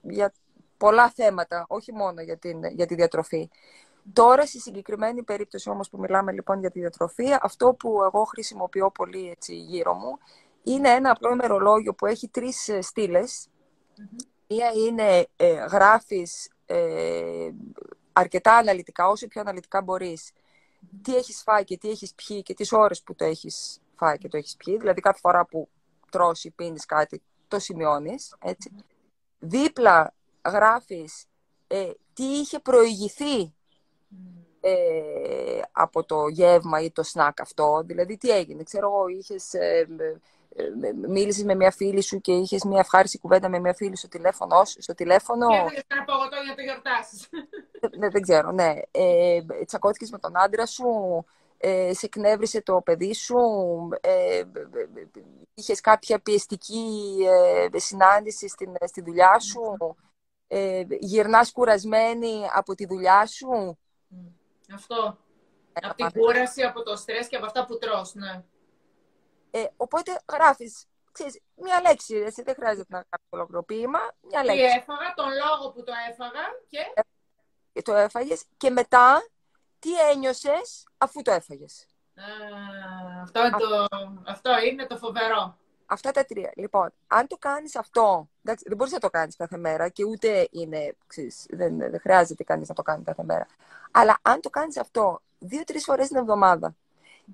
για 0.01 0.33
πολλά 0.77 1.09
θέματα, 1.09 1.65
όχι 1.67 1.93
μόνο 1.93 2.21
για, 2.21 2.37
την, 2.37 2.63
για 2.63 2.85
τη 2.85 2.95
διατροφή. 2.95 3.49
Τώρα, 4.13 4.45
στη 4.45 4.59
συγκεκριμένη 4.59 5.23
περίπτωση 5.23 5.69
όμως 5.69 5.89
που 5.89 5.99
μιλάμε 5.99 6.31
λοιπόν 6.31 6.59
για 6.59 6.71
τη 6.71 6.79
διατροφή, 6.79 7.25
αυτό 7.41 7.73
που 7.73 8.03
εγώ 8.03 8.23
χρησιμοποιώ 8.23 8.91
πολύ 8.91 9.29
έτσι, 9.29 9.55
γύρω 9.55 9.93
μου, 9.93 10.17
είναι 10.63 10.89
ένα 10.89 11.11
απλό 11.11 11.31
ημερολόγιο 11.31 11.93
που 11.93 12.05
έχει 12.05 12.27
τρεις 12.27 12.67
ε, 12.67 12.81
στήλες. 12.81 13.47
Μία 14.47 14.71
είναι 14.87 15.27
ε, 15.35 15.53
γράφεις 15.53 16.51
ε, 16.65 17.49
αρκετά 18.13 18.55
αναλυτικά, 18.55 19.07
όσο 19.07 19.27
πιο 19.27 19.41
αναλυτικά 19.41 19.81
μπορείς, 19.81 20.31
τι 21.01 21.15
έχεις 21.15 21.41
φάει 21.41 21.63
και 21.63 21.77
τι 21.77 21.89
έχεις 21.89 22.13
πιει 22.13 22.41
και 22.41 22.53
τις 22.53 22.71
ώρες 22.71 23.01
που 23.03 23.15
το 23.15 23.25
έχεις 23.25 23.81
φάει 23.95 24.17
και 24.17 24.27
το 24.27 24.37
έχεις 24.37 24.55
πιει. 24.55 24.77
Δηλαδή 24.77 25.01
κάθε 25.01 25.19
φορά 25.19 25.45
που 25.45 25.69
τρως 26.11 26.43
ή 26.43 26.51
πίνεις 26.51 26.85
κάτι, 26.85 27.21
το 27.47 27.59
σημειώνεις, 27.59 28.35
έτσι. 28.39 28.71
Δίπλα 29.39 30.13
γράφεις 30.49 31.25
ε, 31.67 31.91
τι 32.13 32.23
είχε 32.23 32.59
προηγηθεί 32.59 33.53
ε, 34.61 35.61
από 35.71 36.03
το 36.03 36.27
γεύμα 36.27 36.81
ή 36.81 36.91
το 36.91 37.03
σνακ 37.03 37.41
αυτό. 37.41 37.81
Δηλαδή, 37.85 38.17
τι 38.17 38.29
έγινε. 38.29 38.63
Ξέρω 38.63 38.87
εγώ, 38.87 39.07
είχες, 39.07 39.53
ε, 39.53 39.87
ε, 40.55 40.91
μίλησες 41.07 41.43
με 41.43 41.55
μια 41.55 41.71
φίλη 41.71 42.01
σου 42.01 42.21
και 42.21 42.31
είχες 42.31 42.63
μια 42.63 42.79
ευχάριστη 42.79 43.17
κουβέντα 43.17 43.49
με 43.49 43.59
μια 43.59 43.73
φίλη 43.73 43.97
στο 43.97 44.07
τηλέφωνο. 44.07 44.65
Στο 44.65 44.93
τηλέφωνο... 44.93 45.47
Και 45.47 45.55
έφαγες 45.55 45.83
ένα 45.87 46.03
παγωτό 46.03 46.35
για 46.35 46.49
να 46.49 46.55
το 46.55 46.61
γιορτάσεις. 46.61 47.29
Ναι, 47.97 48.09
δεν 48.09 48.21
ξέρω, 48.21 48.51
ναι. 48.51 48.73
Ε, 48.91 49.39
τσακώθηκες 49.65 50.11
με 50.11 50.17
τον 50.19 50.37
άντρα 50.37 50.65
σου, 50.65 50.85
ε, 51.57 51.93
σε 51.93 52.05
εκνεύρισε 52.05 52.61
το 52.61 52.81
παιδί 52.81 53.13
σου, 53.13 53.37
ε, 54.01 54.43
είχες 55.53 55.81
κάποια 55.81 56.19
πιεστική 56.19 57.17
ε, 57.73 57.79
συνάντηση 57.79 58.47
στην, 58.47 58.75
στη 58.85 59.01
δουλειά 59.01 59.39
σου, 59.39 59.77
ε, 60.47 60.83
γυρνάς 60.99 61.51
κουρασμένη 61.51 62.47
από 62.53 62.75
τη 62.75 62.85
δουλειά 62.85 63.25
σου; 63.25 63.79
Αυτό. 64.73 65.17
από 65.73 65.95
την 65.95 66.11
κούραση, 66.11 66.63
από 66.63 66.83
το 66.83 66.95
στρες 66.95 67.27
και 67.27 67.35
από 67.35 67.45
αυτά 67.45 67.65
που 67.65 67.77
τρως, 67.77 68.13
ναι. 68.13 68.43
Ε, 69.51 69.65
οπότε 69.77 70.21
γράφεις, 70.31 70.85
ξέρεις, 71.11 71.39
μία 71.55 71.81
λέξη, 71.81 72.15
εσύ 72.15 72.41
δεν 72.41 72.55
χρειάζεται 72.55 72.95
να 72.95 73.05
κάνεις 73.09 73.27
ολόκληρο 73.29 73.63
ποίημα, 73.63 73.99
μία 74.21 74.43
λέξη. 74.43 74.61
Τι 74.61 74.65
έφαγα, 74.65 75.13
τον 75.15 75.25
λόγο 75.25 75.71
που 75.71 75.83
το 75.83 75.91
έφαγα 76.09 76.45
και... 76.67 76.77
Ε, 77.73 77.81
το 77.81 77.93
έφαγες 77.95 78.43
και 78.57 78.69
μετά 78.69 79.21
τι 79.87 79.99
ένιωσες 80.11 80.87
αφού 80.97 81.21
το 81.21 81.31
έφαγες; 81.31 81.87
αυτό, 83.23 83.45
είναι 83.45 83.57
το, 83.57 83.87
αυτό 84.25 84.51
είναι 84.59 84.85
το 84.85 84.97
φοβερό. 84.97 85.57
Αυτά 85.85 86.11
τα 86.11 86.25
τρία. 86.25 86.51
Λοιπόν, 86.55 86.93
αν 87.07 87.27
το 87.27 87.37
κάνεις 87.37 87.75
αυτό, 87.75 88.29
εντάξει, 88.43 88.65
δεν 88.67 88.77
μπορείς 88.77 88.93
να 88.93 88.99
το 88.99 89.09
κάνεις 89.09 89.35
κάθε 89.35 89.57
μέρα 89.57 89.89
και 89.89 90.03
ούτε 90.03 90.47
είναι, 90.51 90.95
ξέρεις, 91.07 91.45
δεν, 91.49 91.77
δεν 91.77 91.99
χρειάζεται 91.99 92.43
κανείς 92.43 92.67
να 92.67 92.75
το 92.75 92.81
κάνει 92.81 93.03
κάθε 93.03 93.23
μέρα. 93.23 93.47
Αλλά 93.91 94.17
αν 94.21 94.41
το 94.41 94.49
κάνεις 94.49 94.77
αυτό 94.77 95.21
δύο-τρεις 95.39 95.83
φορές 95.83 96.07
την 96.07 96.17
εβδομάδα 96.17 96.75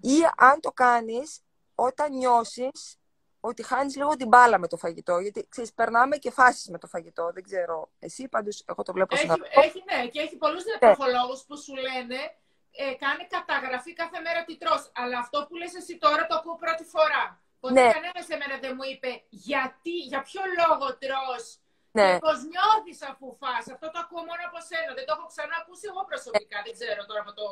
ή 0.01 0.17
αν 0.38 0.60
το 0.60 0.72
κάνεις 0.72 1.39
όταν 1.75 2.15
νιώσεις 2.15 2.98
ότι 3.39 3.63
χάνεις 3.63 3.95
λίγο 3.95 4.15
την 4.15 4.27
μπάλα 4.27 4.57
με 4.57 4.67
το 4.67 4.77
φαγητό, 4.77 5.19
γιατί 5.19 5.45
ξέρεις, 5.50 5.74
περνάμε 5.74 6.17
και 6.17 6.31
φάσεις 6.31 6.69
με 6.69 6.77
το 6.77 6.88
φαγητό, 6.88 7.31
δεν 7.33 7.43
ξέρω. 7.43 7.89
Εσύ 8.00 8.27
πάντως, 8.27 8.63
εγώ 8.65 8.83
το 8.83 8.93
βλέπω 8.93 9.15
έχει, 9.15 9.27
έχει, 9.50 9.83
ναι, 9.91 10.07
και 10.07 10.19
έχει 10.19 10.36
πολλούς 10.36 10.63
διατροφολόγους 10.63 11.43
που 11.48 11.57
σου 11.57 11.74
λένε 11.75 12.17
ε, 12.82 12.94
κάνε 13.03 13.24
καταγραφή 13.36 13.92
κάθε 14.01 14.20
μέρα 14.25 14.39
τι 14.48 14.53
τρως. 14.62 14.84
Αλλά 15.01 15.18
αυτό 15.24 15.38
που 15.48 15.56
λες 15.62 15.74
εσύ 15.82 15.94
τώρα 16.06 16.24
το 16.27 16.36
ακούω 16.36 16.56
πρώτη 16.63 16.86
φορά. 16.94 17.24
Ποτέ 17.63 17.82
ναι. 17.82 17.94
κανένας 17.96 18.24
σε 18.30 18.36
μένα 18.42 18.56
δεν 18.63 18.72
μου 18.77 18.86
είπε 18.92 19.10
γιατί, 19.50 19.96
για 20.12 20.22
ποιο 20.27 20.42
λόγο 20.60 20.86
τρως; 21.03 21.44
Ναι. 21.98 22.08
και 22.08 22.18
πώς 22.25 22.38
νιώθεις 22.51 23.00
αφού 23.10 23.27
φας. 23.42 23.63
Αυτό 23.74 23.86
το 23.94 24.00
ακούω 24.03 24.24
μόνο 24.30 24.42
από 24.50 24.60
σένα. 24.70 24.89
Δεν 24.98 25.06
το 25.08 25.12
έχω 25.15 25.25
ξανακούσει 25.34 25.86
εγώ 25.92 26.01
προσωπικά. 26.12 26.58
Δεν 26.65 26.74
ξέρω 26.77 27.01
τώρα 27.10 27.22
αν 27.27 27.34
το 27.39 27.48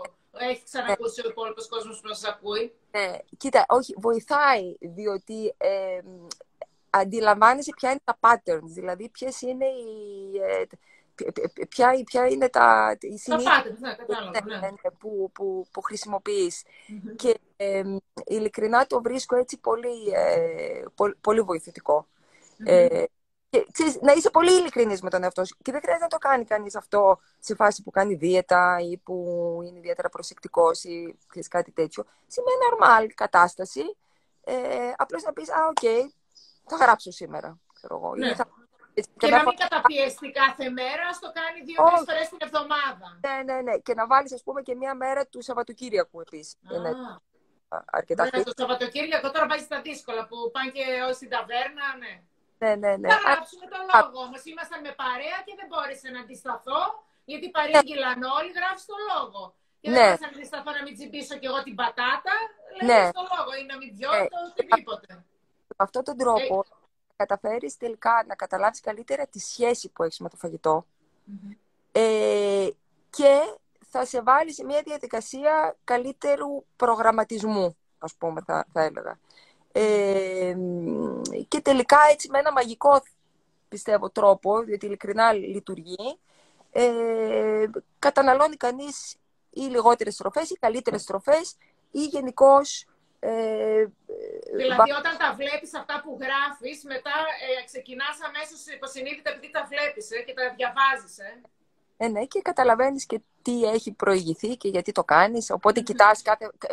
έχει 0.50 0.63
ξανακούσει 0.70 1.18
ο 1.25 1.28
υπόλοιπος 1.34 1.66
κόσμος 1.74 1.96
που 2.01 2.08
σας 2.13 2.24
ακούει. 2.34 2.66
Ναι, 2.96 3.10
κοίτα, 3.42 3.62
όχι, 3.78 3.92
βοηθάει 4.06 4.68
διότι 4.98 5.40
ε, 5.58 6.01
αντιλαμβάνεσαι 6.90 7.72
ποια 7.78 7.90
είναι 7.92 8.06
τα 8.10 8.16
patterns, 8.24 8.72
δηλαδή 8.80 9.10
ποιες 9.10 9.42
είναι 9.42 9.66
οι, 9.66 9.92
ε, 10.50 10.63
ποια, 11.70 12.03
ποια 12.06 12.27
είναι 12.27 12.50
τα, 12.50 12.98
οι 13.00 13.18
συνήθειες 13.18 13.80
ναι, 13.80 13.96
ναι. 14.44 14.60
ναι, 14.60 14.91
που, 15.00 15.32
που, 15.34 15.65
που 15.72 15.82
χρησιμοποιείς. 15.82 16.63
Mm-hmm. 16.63 17.15
Και 17.15 17.39
ε, 17.56 17.84
ειλικρινά 18.25 18.86
το 18.86 19.01
βρίσκω 19.01 19.36
έτσι 19.36 19.58
πολύ, 19.58 20.12
ε, 20.13 20.84
πολύ, 20.96 21.15
πολύ 21.22 21.41
βοηθητικό. 21.41 22.08
Mm-hmm. 22.08 22.68
Ε, 22.68 23.03
και, 23.50 23.68
ξέρεις, 23.72 23.98
να 24.01 24.12
είσαι 24.12 24.30
πολύ 24.30 24.53
ειλικρινής 24.53 25.01
με 25.01 25.10
τον 25.10 25.24
εαυτό 25.24 25.46
σου. 25.46 25.58
Και 25.62 25.72
δεν 25.72 25.82
χρειάζεται 25.82 26.06
να 26.06 26.10
το 26.10 26.18
κάνει 26.18 26.46
κανείς 26.46 26.75
αυτό 26.75 27.20
σε 27.39 27.56
φάση 27.56 27.84
που 27.84 27.91
κάνει 27.91 28.15
δίαιτα 28.15 28.80
ή 28.91 28.98
που 28.98 29.15
είναι 29.63 29.77
ιδιαίτερα 29.77 30.10
προσεκτικός 30.10 30.84
ή 30.84 31.18
ξέρεις, 31.27 31.48
κάτι 31.48 31.72
τέτοιο. 31.72 32.03
Σημαίνει 32.27 32.58
normal 32.72 33.08
κατάσταση. 33.15 33.98
Ε, 34.44 34.53
Απλώς 34.98 35.24
να 35.24 35.34
πεις, 35.34 35.50
Α, 35.50 35.68
ok, 35.70 35.77
okay, 35.82 36.01
θα 36.65 36.75
γράψω 36.75 37.12
σήμερα. 37.12 37.60
Ξέρω 37.74 37.96
εγώ. 37.96 38.15
Ναι. 38.15 38.36
Θα 38.36 38.48
και, 38.93 39.29
να 39.29 39.43
μην 39.43 39.55
καταπιέσει 39.63 40.31
κάθε 40.31 40.69
μέρα, 40.69 41.03
ας 41.12 41.19
το 41.19 41.29
κάνει 41.39 41.60
δύο-τρει 41.67 41.98
φορές 42.07 42.27
την 42.29 42.41
εβδομάδα. 42.48 43.07
Ναι, 43.25 43.36
ναι, 43.48 43.57
ναι. 43.62 43.75
Και 43.86 43.93
να 43.93 44.07
βάλεις, 44.12 44.31
ας 44.33 44.43
πούμε, 44.43 44.62
και 44.62 44.75
μία 44.75 44.93
μέρα 44.95 45.21
του 45.31 45.41
Σαββατοκύριακου 45.41 46.21
επίσης. 46.25 46.57
Είναι 46.75 46.91
αρκετά 47.98 48.24
ναι, 48.24 48.43
Το 48.43 48.53
Σαββατοκύριακο 48.57 49.31
τώρα 49.31 49.45
πάει 49.45 49.60
στα 49.60 49.81
δύσκολα 49.81 50.21
που 50.27 50.38
πάνε 50.53 50.69
και 50.75 50.86
έξω 51.10 51.13
στην 51.13 51.29
ταβέρνα, 51.29 51.86
ναι. 52.01 52.13
Ναι, 52.63 52.71
ναι, 52.81 52.91
ναι. 53.01 53.10
Θα 53.13 53.19
γράψουμε 53.25 53.65
το 53.74 53.79
λόγο 53.91 54.17
όμως. 54.27 54.41
Ήμασταν 54.51 54.79
με 54.88 54.91
παρέα 55.01 55.38
και 55.45 55.53
δεν 55.60 55.67
μπόρεσα 55.70 56.08
να 56.15 56.19
αντισταθώ, 56.25 56.81
γιατί 57.31 57.48
παρήγγειλαν 57.57 58.19
όλοι, 58.38 58.51
γράφει 58.60 58.83
το 58.91 58.98
λόγο. 59.12 59.41
Και 59.81 59.89
δεν 59.91 60.03
ναι. 60.10 60.15
να 60.25 60.27
αντισταθώ 60.33 60.69
να 60.77 60.81
μην 60.86 60.93
τσιμπήσω 60.95 61.36
κι 61.41 61.48
εγώ 61.50 61.60
την 61.67 61.75
πατάτα, 61.81 62.36
λέει 62.88 62.88
ναι. 62.89 63.12
το 63.17 63.24
λόγο 63.33 63.51
ή 63.62 63.63
να 63.71 63.75
μην 63.79 63.89
διώξω, 63.98 64.36
ναι. 64.36 64.50
οτιδήποτε. 64.50 65.10
Με 65.77 65.83
αυτόν 65.88 66.03
τον 66.07 66.17
τρόπο, 66.21 66.55
ε, 66.67 66.80
καταφέρεις 67.22 67.78
τελικά 67.78 68.25
να 68.28 68.36
καταλάβεις 68.36 68.80
καλύτερα 68.80 69.28
τη 69.28 69.40
σχέση 69.40 69.90
που 69.90 70.04
έχεις 70.04 70.20
με 70.20 70.30
το 70.30 70.36
φαγητο 70.38 70.86
ε, 71.92 72.70
και 73.10 73.40
θα 73.90 74.06
σε 74.06 74.22
βάλει 74.22 74.54
σε 74.54 74.63
μια 74.63 74.82
διαδικασία 74.86 75.75
καλύτερου 75.84 76.66
προγραμματισμού, 76.75 77.78
ας 78.00 78.16
πούμε, 78.16 78.42
θα, 78.46 78.66
θα 78.74 78.84
έλεγα. 78.84 79.20
Ε, 79.72 80.56
και 81.48 81.62
τελικά 81.62 81.98
έτσι 82.12 82.30
με 82.30 82.40
ένα 82.40 82.51
μαγικό, 82.51 83.04
πιστεύω, 83.70 84.10
τρόπο, 84.10 84.62
διότι 84.62 84.86
ειλικρινά 84.86 85.34
λειτουργεί, 85.34 86.20
ε, 86.72 87.66
καταναλώνει 88.00 88.56
κανείς 88.56 89.16
ή 89.50 89.62
λιγότερες 89.62 90.16
τροφές 90.16 90.50
ή 90.50 90.54
καλύτερες 90.54 91.04
τροφές 91.04 91.56
ή 91.92 92.06
γενικώς 92.06 92.86
ε, 93.20 93.86
δηλαδή, 94.58 94.91
όταν 95.01 95.17
τα 95.17 95.34
βλέπεις 95.39 95.74
αυτά 95.74 96.01
που 96.03 96.20
γράφεις, 96.22 96.84
μετά 96.84 97.15
ε, 97.46 97.65
ξεκινάς 97.65 98.17
αμέσως 98.27 98.60
υποσυνείδητα 98.75 99.29
επειδή 99.29 99.50
τα 99.51 99.67
βλέπεις 99.72 100.12
ε, 100.12 100.22
και 100.25 100.34
τα 100.34 100.43
διαβάζεις. 100.58 101.17
Ε. 101.17 101.41
Ε, 101.98 102.08
ναι, 102.08 102.25
και 102.25 102.41
καταλαβαίνεις 102.41 103.05
και 103.05 103.20
τι 103.41 103.63
έχει 103.63 103.91
προηγηθεί 103.91 104.58
και 104.58 104.67
γιατί 104.67 104.91
το 104.91 105.03
κάνεις. 105.03 105.50
Οπότε 105.50 105.79
mm-hmm. 105.79 105.84
κοιτάς 105.84 106.22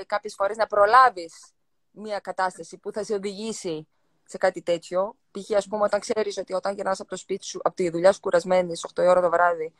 κάποιες 0.06 0.35
φορές 0.35 0.56
να 0.56 0.66
προλάβεις 0.66 1.52
μια 1.90 2.18
κατάσταση 2.18 2.76
που 2.76 2.92
θα 2.92 3.04
σε 3.04 3.14
οδηγήσει 3.14 3.87
σε 4.25 4.38
κάτι 4.38 4.62
τέτοιο. 4.62 5.16
Π.χ. 5.30 5.56
ας 5.56 5.66
πούμε 5.68 5.85
όταν 5.85 6.00
ξέρεις 6.00 6.37
ότι 6.37 6.52
όταν 6.52 6.75
γυρνάς 6.75 7.00
από 7.00 7.08
το 7.08 7.16
σπίτι 7.16 7.44
σου, 7.44 7.61
από 7.62 7.75
τη 7.76 7.90
δουλειά 7.90 8.12
σου 8.12 8.20
κουρασμένης, 8.20 8.86
8 8.95 9.02
ώρα 9.02 9.21
το 9.21 9.30
βράδυ 9.30 9.73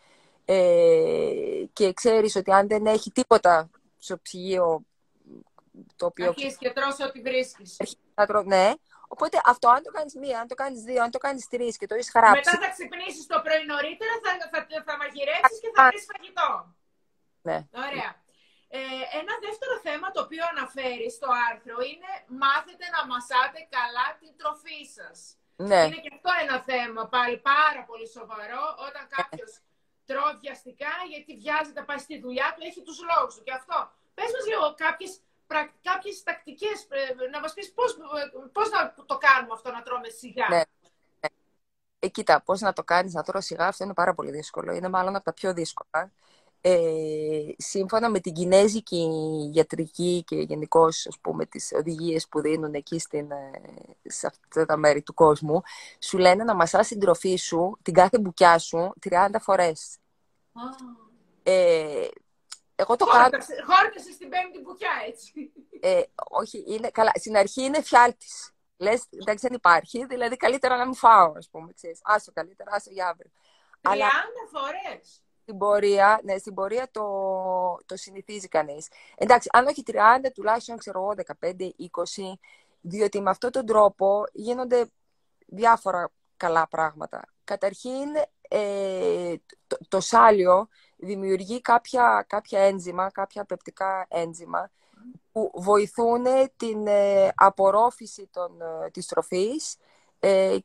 ε, 0.51 1.65
και 1.73 1.93
ξέρεις 1.93 2.37
ότι 2.37 2.53
αν 2.53 2.69
δεν 2.69 2.87
έχει 2.87 3.11
τίποτα 3.11 3.71
στο 3.99 4.19
ψυγείο 4.23 4.83
το 5.97 6.07
οποίο... 6.07 6.29
Αρχίζεις 6.29 6.59
και 6.59 6.71
τρως 6.71 7.01
ό,τι 7.01 7.21
βρίσκεις. 7.21 7.77
Ναι. 8.45 8.73
Οπότε 9.09 9.41
αυτό, 9.45 9.69
αν 9.69 9.83
το 9.83 9.91
κάνεις 9.91 10.15
μία, 10.15 10.41
αν 10.41 10.47
το 10.49 10.55
κάνεις 10.55 10.81
δύο, 10.83 11.03
αν 11.03 11.11
το 11.11 11.19
κάνεις 11.19 11.49
τρεις 11.49 11.77
και 11.77 11.87
το 11.87 11.95
έχεις 11.95 12.11
γράψει... 12.15 12.43
Μετά 12.45 12.59
θα 12.65 12.71
ξυπνήσεις 12.75 13.27
το 13.27 13.41
πρωί 13.45 13.65
νωρίτερα, 13.73 14.15
θα, 14.23 14.31
θα, 14.53 14.83
θα 14.89 14.95
μαγειρέψεις 15.01 15.59
και 15.63 15.71
θα 15.75 15.81
βρεις 15.87 16.07
φαγητό. 16.13 16.51
Ναι. 17.49 17.59
Ωραία. 17.87 18.11
Ε, 18.71 19.03
ένα 19.21 19.35
δεύτερο 19.47 19.75
θέμα 19.87 20.07
το 20.15 20.21
οποίο 20.27 20.45
αναφέρεις 20.53 21.13
στο 21.19 21.29
άρθρο 21.49 21.77
είναι 21.91 22.11
μάθετε 22.43 22.85
να 22.95 23.01
μασάτε 23.11 23.61
καλά 23.77 24.07
την 24.21 24.33
τροφή 24.41 24.81
σας. 24.97 25.17
Ναι. 25.71 25.81
Είναι 25.87 26.01
και 26.05 26.13
αυτό 26.17 26.31
ένα 26.45 26.57
θέμα 26.71 27.03
πάλι 27.15 27.37
πάρα 27.53 27.83
πολύ 27.89 28.09
σοβαρό 28.17 28.65
όταν 28.87 29.03
κάποιος 29.17 29.51
τρώει 30.09 30.35
βιαστικά 30.43 30.93
γιατί 31.13 31.31
βιάζεται 31.43 31.81
να 31.81 31.87
πάει 31.89 32.01
στη 32.07 32.15
δουλειά 32.25 32.49
του, 32.55 32.63
έχει 32.69 32.83
τους 32.89 32.99
λόγους 33.11 33.33
του. 33.35 33.43
Και 33.47 33.55
αυτό. 33.61 33.79
Πες 34.17 34.31
μας 34.35 34.45
λίγο 34.51 34.67
κάποιες 34.85 35.13
κάποιες 35.83 36.23
τακτικές, 36.23 36.87
ε, 36.89 37.29
να 37.31 37.41
μας 37.41 37.53
πεις 37.53 37.73
πώς, 37.73 37.93
ε, 37.93 37.99
πώς 38.53 38.71
να 38.71 38.95
το 39.07 39.19
κάνουμε 39.19 39.53
αυτό, 39.53 39.71
να 39.71 39.83
τρώμε 39.83 40.09
σιγά. 40.09 40.47
Ναι. 40.49 40.63
Ε, 41.99 42.09
κοίτα, 42.09 42.43
πώς 42.43 42.61
να 42.61 42.73
το 42.73 42.85
κάνεις 42.85 43.15
να 43.15 43.23
τρώω 43.23 43.41
σιγά, 43.41 43.67
αυτό 43.67 43.85
είναι 43.85 43.95
πάρα 43.95 44.15
πολύ 44.15 44.31
δύσκολο. 44.31 44.73
Είναι 44.73 44.89
μάλλον 44.89 45.17
από 45.17 45.25
τα 45.25 45.33
πιο 45.33 45.53
δύσκολα. 45.55 46.13
Ε, 46.61 47.55
σύμφωνα 47.57 48.11
με 48.11 48.21
την 48.21 48.33
κινέζικη 48.33 49.09
ιατρική 49.55 50.23
και 50.27 50.37
γενικώς 50.37 51.07
ας 51.07 51.19
πούμε 51.21 51.47
τις 51.47 51.73
οδηγίες 51.75 52.29
που 52.29 52.41
δίνουν 52.41 52.75
εκεί 52.75 52.99
στην, 52.99 53.31
ε, 53.31 53.51
σε 54.03 54.27
αυτά 54.27 54.67
τα 54.67 54.77
μέρη 54.77 55.03
του 55.03 55.15
κόσμου 55.15 55.63
σου 55.99 56.19
λένε 56.19 56.45
να 56.45 56.55
μασάς 56.55 56.89
την 56.89 57.01
τροφή 57.01 57.37
σου, 57.37 57.79
την 57.83 57.95
κάθε 57.95 58.19
μπουκιά 58.19 58.59
σου 58.59 58.93
30 59.01 59.41
φορές. 59.41 59.99
Ε, 61.43 62.07
εγώ 62.81 62.97
το 62.97 63.05
κάνω. 63.05 63.39
Χόρτασε 63.67 64.13
στην 64.13 64.29
πέμπτη 64.29 64.61
μπουκιά, 64.61 64.91
έτσι. 65.07 65.53
Ε, 65.81 66.03
όχι, 66.31 66.65
είναι, 66.67 66.91
καλά. 66.91 67.13
Στην 67.15 67.37
αρχή 67.37 67.63
είναι 67.63 67.83
φιάλτης. 67.83 68.53
Λες, 68.77 69.07
εντάξει, 69.11 69.47
δεν 69.47 69.57
υπάρχει. 69.57 70.07
Δηλαδή, 70.07 70.37
καλύτερα 70.37 70.77
να 70.77 70.85
μην 70.85 70.95
φάω, 70.95 71.33
ας 71.37 71.49
πούμε. 71.49 71.73
Ξέρεις. 71.73 72.01
Άσο 72.03 72.33
καλύτερα, 72.33 72.71
άσο 72.73 72.91
για 72.91 73.09
αύριο. 73.09 73.31
30 73.81 73.95
φορές. 74.51 75.23
Στην 75.43 75.59
πορεία, 75.59 76.21
ναι, 76.23 76.39
στην 76.39 76.55
πορεία 76.55 76.89
το, 76.91 77.05
το 77.87 77.97
συνηθίζει 77.97 78.49
κανείς. 78.49 78.89
Εντάξει, 79.17 79.49
αν 79.53 79.67
όχι 79.67 79.83
30, 79.87 79.95
τουλάχιστον 80.35 80.77
ξέρω 80.77 81.01
εγώ 81.01 81.15
15, 81.41 81.55
20, 81.79 82.39
διότι 82.81 83.21
με 83.21 83.31
αυτόν 83.31 83.51
τον 83.51 83.67
τρόπο 83.67 84.25
γίνονται 84.33 84.91
διάφορα 85.47 86.11
καλά 86.37 86.69
πράγματα. 86.69 87.23
Καταρχήν, 87.45 88.09
ε, 88.49 89.35
το, 89.67 89.77
το 89.89 90.01
σάλιο 90.01 90.69
δημιουργεί 90.99 91.61
κάποια, 91.61 92.25
κάποια 92.29 92.61
ένζημα, 92.61 93.11
κάποια 93.11 93.45
πεπτικά 93.45 94.07
ένζημα 94.09 94.71
που 95.33 95.51
βοηθούν 95.55 96.25
την 96.57 96.87
ε, 96.87 97.29
απορρόφηση 97.35 98.29
των, 98.33 98.61
ε, 98.61 98.91
της 98.91 99.07
τροφής, 99.07 99.77
ε, 100.19 100.57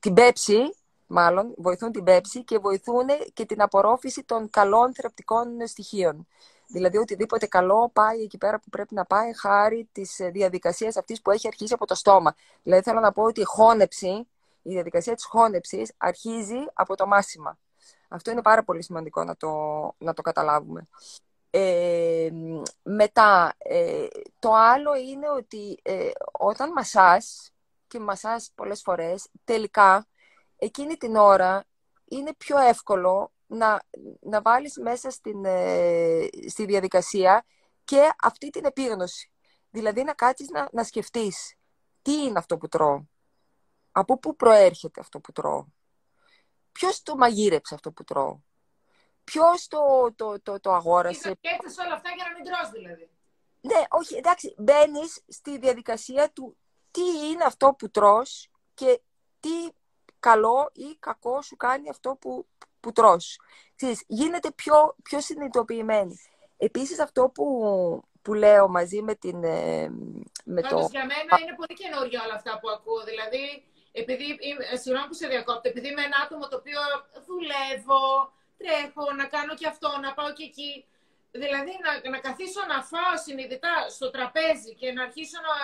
την 0.00 0.14
πέψη, 0.14 0.76
μάλλον, 1.06 1.54
βοηθούν 1.56 1.92
την 1.92 2.04
πέψη 2.04 2.44
και 2.44 2.58
βοηθούν 2.58 3.06
και 3.32 3.44
την 3.44 3.62
απορρόφηση 3.62 4.24
των 4.24 4.50
καλών 4.50 4.94
θρεπτικών 4.94 5.66
στοιχείων. 5.66 6.26
Δηλαδή 6.68 6.96
οτιδήποτε 6.98 7.46
καλό 7.46 7.90
πάει 7.92 8.22
εκεί 8.22 8.38
πέρα 8.38 8.58
που 8.60 8.70
πρέπει 8.70 8.94
να 8.94 9.04
πάει 9.04 9.36
χάρη 9.36 9.88
της 9.92 10.16
διαδικασίας 10.32 10.96
αυτής 10.96 11.22
που 11.22 11.30
έχει 11.30 11.46
αρχίσει 11.46 11.72
από 11.72 11.86
το 11.86 11.94
στόμα. 11.94 12.34
Δηλαδή 12.62 12.82
θέλω 12.82 13.00
να 13.00 13.12
πω 13.12 13.22
ότι 13.22 13.40
η 13.40 13.44
χώνεψη, 13.44 14.28
η 14.62 14.70
διαδικασία 14.70 15.14
της 15.14 15.24
χώνεψης 15.24 15.92
αρχίζει 15.96 16.64
από 16.72 16.96
το 16.96 17.06
μάσιμα. 17.06 17.58
Αυτό 18.08 18.30
είναι 18.30 18.42
πάρα 18.42 18.64
πολύ 18.64 18.82
σημαντικό 18.82 19.24
να 19.24 19.36
το, 19.36 19.50
να 19.98 20.14
το 20.14 20.22
καταλάβουμε. 20.22 20.88
Ε, 21.50 22.30
μετά, 22.82 23.54
ε, 23.58 24.06
το 24.38 24.54
άλλο 24.54 24.94
είναι 24.94 25.30
ότι 25.30 25.78
ε, 25.82 26.10
όταν 26.32 26.72
μασάς 26.72 27.50
και 27.86 27.98
μασάς 27.98 28.50
πολλές 28.54 28.82
φορές, 28.82 29.28
τελικά 29.44 30.06
εκείνη 30.56 30.96
την 30.96 31.16
ώρα 31.16 31.64
είναι 32.04 32.34
πιο 32.34 32.58
εύκολο 32.58 33.32
να, 33.46 33.82
να 34.20 34.40
βάλεις 34.40 34.76
μέσα 34.76 35.10
στην, 35.10 35.44
ε, 35.44 36.28
στη 36.48 36.64
διαδικασία 36.64 37.44
και 37.84 38.08
αυτή 38.22 38.50
την 38.50 38.64
επίγνωση. 38.64 39.30
Δηλαδή 39.70 40.02
να 40.02 40.12
κάτσεις 40.12 40.48
να, 40.48 40.68
να 40.72 40.84
σκεφτείς 40.84 41.54
τι 42.02 42.12
είναι 42.12 42.38
αυτό 42.38 42.56
που 42.56 42.68
τρώω, 42.68 43.02
από 43.92 44.18
πού 44.18 44.36
προέρχεται 44.36 45.00
αυτό 45.00 45.20
που 45.20 45.32
τρώω, 45.32 45.66
Ποιος 46.78 47.02
το 47.02 47.16
μαγείρεψε 47.16 47.74
αυτό 47.74 47.92
που 47.92 48.04
τρώω; 48.04 48.38
Ποιος 49.24 49.68
το, 49.68 49.78
το, 50.16 50.40
το, 50.40 50.60
το 50.60 50.72
αγόρασε; 50.72 51.36
Και 51.40 51.48
όλα 51.86 51.94
αυτά 51.94 52.10
για 52.16 52.24
να 52.28 52.32
μην 52.34 52.44
τρως 52.44 52.70
δηλαδή. 52.70 53.10
Ναι, 53.60 53.82
όχι, 53.88 54.16
εντάξει, 54.16 54.54
μπαίνεις 54.58 55.22
στη 55.28 55.58
διαδικασία 55.58 56.30
του 56.32 56.56
τι 56.90 57.28
είναι 57.30 57.44
αυτό 57.44 57.74
που 57.78 57.90
τρως 57.90 58.50
και 58.74 59.00
τι 59.40 59.68
καλό 60.20 60.70
ή 60.72 60.96
κακό 60.98 61.42
σου 61.42 61.56
κάνει 61.56 61.88
αυτό 61.88 62.16
που, 62.20 62.46
που 62.80 62.92
τρως. 62.92 63.40
Ξέρεις, 63.76 64.04
γίνεται 64.06 64.50
πιο, 64.50 64.94
πιο 65.02 65.20
συνειδητοποιημένη. 65.20 66.20
Επίσης 66.56 66.98
αυτό 66.98 67.28
που, 67.28 67.46
που 68.22 68.34
λέω 68.34 68.68
μαζί 68.68 69.02
με 69.02 69.14
την... 69.14 69.44
ε, 69.44 69.88
Με 70.44 70.60
Πάντως, 70.60 70.82
το... 70.82 70.88
για 70.90 71.04
μένα 71.04 71.38
είναι 71.42 71.54
πολύ 71.56 71.74
καινούργια 71.74 72.22
όλα 72.24 72.34
αυτά 72.34 72.58
που 72.60 72.70
ακούω. 72.70 73.04
Δηλαδή, 73.04 73.64
επειδή, 74.02 74.26
είμαι- 74.46 74.66
ε, 74.72 74.76
συγγνώμη 74.82 75.08
που 75.10 75.18
σε 75.20 75.26
διακόπτω, 75.32 75.68
επειδή 75.72 75.88
είμαι 75.90 76.04
ένα 76.10 76.18
άτομο 76.24 76.44
το 76.48 76.56
οποίο 76.62 76.80
δουλεύω, 77.28 78.02
τρέχω, 78.60 79.04
να 79.20 79.26
κάνω 79.34 79.52
και 79.60 79.66
αυτό, 79.72 79.88
να 80.04 80.10
πάω 80.16 80.30
και 80.36 80.46
εκεί. 80.50 80.72
Δηλαδή, 81.42 81.72
να, 81.84 81.92
να 82.14 82.18
καθίσω 82.26 82.60
να 82.72 82.78
φάω 82.90 83.14
συνειδητά 83.26 83.74
στο 83.96 84.06
τραπέζι 84.14 84.70
και 84.80 84.88
να 84.96 85.02
αρχίσω 85.06 85.38
να, 85.48 85.56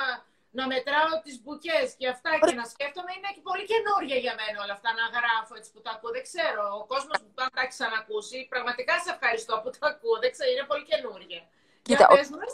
να 0.58 0.64
μετράω 0.72 1.12
τις 1.24 1.36
μπουκές 1.42 1.88
και 1.98 2.06
αυτά 2.14 2.30
και 2.46 2.54
να 2.60 2.64
σκέφτομαι, 2.72 3.10
είναι 3.16 3.30
και 3.34 3.42
πολύ 3.48 3.64
καινούργια 3.72 4.18
για 4.24 4.34
μένα 4.40 4.56
όλα 4.64 4.74
αυτά, 4.78 4.90
να 5.00 5.04
γράφω 5.16 5.52
έτσι 5.58 5.70
που 5.74 5.80
τα 5.84 5.90
ακούω. 5.94 6.12
Δεν 6.16 6.24
ξέρω, 6.28 6.62
ο 6.80 6.84
κόσμος 6.92 7.16
που 7.22 7.30
τα 7.38 7.44
έχει 7.64 7.72
ξανακούσει, 7.76 8.38
πραγματικά 8.52 8.94
σε 9.04 9.10
ευχαριστώ 9.14 9.54
που 9.62 9.70
τα 9.76 9.86
ακούω, 9.92 10.16
δεν 10.22 10.30
ξέρω, 10.34 10.50
είναι 10.54 10.66
πολύ 10.72 10.84
καινούργια. 10.92 11.40
Κοίτα, 11.86 12.04
Για 12.04 12.16
πες 12.16 12.28
μας. 12.36 12.52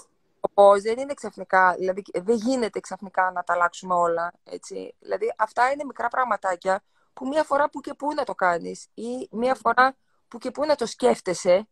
Πώς 0.54 0.82
δεν 0.82 0.98
είναι 0.98 1.14
ξαφνικά, 1.14 1.74
δηλαδή 1.78 2.02
δεν 2.14 2.36
γίνεται 2.36 2.80
ξαφνικά 2.80 3.30
να 3.34 3.42
τα 3.42 3.52
αλλάξουμε 3.52 3.94
όλα, 3.94 4.32
έτσι. 4.44 4.94
Δηλαδή 4.98 5.34
αυτά 5.38 5.70
είναι 5.70 5.84
μικρά 5.84 6.08
πραγματάκια 6.08 6.82
που 7.12 7.26
μία 7.28 7.44
φορά 7.44 7.70
που 7.70 7.80
και 7.80 7.94
που 7.94 8.14
να 8.14 8.24
το 8.24 8.34
κάνεις 8.34 8.88
ή 8.94 9.28
μία 9.30 9.54
φορά 9.54 9.96
που 10.28 10.38
και 10.38 10.50
που 10.50 10.64
να 10.64 10.74
το 10.74 10.86
σκέφτεσαι, 10.86 11.68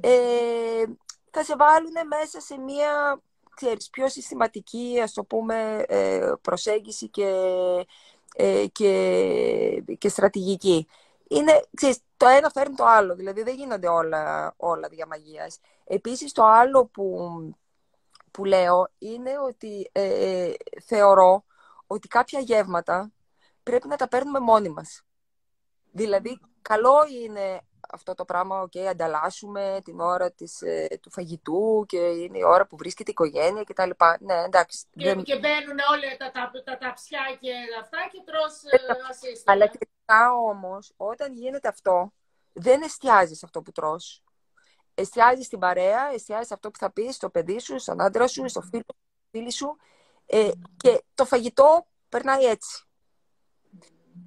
ε, 0.00 0.84
θα 1.30 1.44
σε 1.44 1.56
βάλουν 1.56 1.92
μέσα 2.06 2.40
σε 2.40 2.58
μία, 2.58 3.20
ξέρεις, 3.54 3.90
πιο 3.90 4.08
συστηματική, 4.08 5.00
ας 5.02 5.12
το 5.12 5.24
πούμε, 5.24 5.84
ε, 5.88 6.32
προσέγγιση 6.42 7.08
και, 7.08 7.30
ε, 8.36 8.66
και, 8.72 9.84
και 9.98 10.08
στρατηγική. 10.08 10.88
Είναι, 11.28 11.64
ξέρεις, 11.74 11.98
το 12.16 12.26
ένα 12.26 12.50
φέρνει 12.50 12.74
το 12.74 12.84
άλλο, 12.84 13.14
δηλαδή 13.14 13.42
δεν 13.42 13.54
γίνονται 13.54 13.88
όλα, 13.88 14.54
όλα 14.56 14.88
δια 14.88 15.06
μαγείας. 15.06 15.58
Επίσης 15.84 16.32
το 16.32 16.44
άλλο 16.44 16.84
που, 16.86 17.30
που 18.36 18.44
λέω 18.44 18.88
είναι 18.98 19.38
ότι 19.38 19.90
ε, 19.92 20.52
θεωρώ 20.84 21.44
ότι 21.86 22.08
κάποια 22.08 22.40
γεύματα 22.40 23.12
πρέπει 23.62 23.88
να 23.88 23.96
τα 23.96 24.08
παίρνουμε 24.08 24.40
μόνοι 24.40 24.68
μας. 24.68 25.02
Δηλαδή, 25.92 26.40
καλό 26.62 26.94
είναι 27.22 27.60
αυτό 27.90 28.14
το 28.14 28.24
πράγμα, 28.24 28.62
ok, 28.64 28.78
ανταλλάσσουμε 28.78 29.80
την 29.84 30.00
ώρα 30.00 30.32
της, 30.32 30.60
ε, 30.62 30.98
του 31.02 31.10
φαγητού 31.10 31.84
και 31.88 31.96
είναι 31.98 32.38
η 32.38 32.42
ώρα 32.44 32.66
που 32.66 32.76
βρίσκεται 32.76 33.10
η 33.10 33.14
οικογένεια 33.18 33.64
κτλ. 33.64 33.90
Ναι, 34.20 34.42
εντάξει. 34.42 34.86
Και, 34.96 35.04
δεν- 35.04 35.22
και 35.22 35.38
μπαίνουν 35.38 35.78
όλα 35.92 36.16
τα, 36.18 36.30
τα, 36.30 36.62
τα, 36.64 36.78
ταψιά 36.78 37.36
και 37.40 37.52
αυτά 37.80 37.98
και 38.12 38.22
τρως 38.24 38.62
ε, 38.64 38.78
ασύστομα. 39.10 39.52
Αλλά 39.56 39.66
τελικά 39.70 40.34
όμως, 40.34 40.92
όταν 40.96 41.32
γίνεται 41.32 41.68
αυτό, 41.68 42.12
δεν 42.52 42.82
εστιάζεις 42.82 43.44
αυτό 43.44 43.62
που 43.62 43.72
τρως. 43.72 44.22
Εστιάζεις 44.98 45.46
στην 45.46 45.58
παρέα, 45.58 46.10
εστιάζεις 46.14 46.52
αυτό 46.52 46.70
που 46.70 46.78
θα 46.78 46.90
πεις 46.90 47.14
στο 47.14 47.30
παιδί 47.30 47.58
σου, 47.60 47.78
στον 47.78 48.00
άντρα 48.00 48.28
σου, 48.28 48.48
στο 48.48 48.60
φίλο 48.60 48.82
σου, 48.86 49.02
στη 49.12 49.38
φίλη 49.38 49.52
σου. 49.52 49.76
Ε, 50.26 50.50
και 50.76 51.02
το 51.14 51.24
φαγητό 51.24 51.86
περνάει 52.08 52.44
έτσι. 52.44 52.84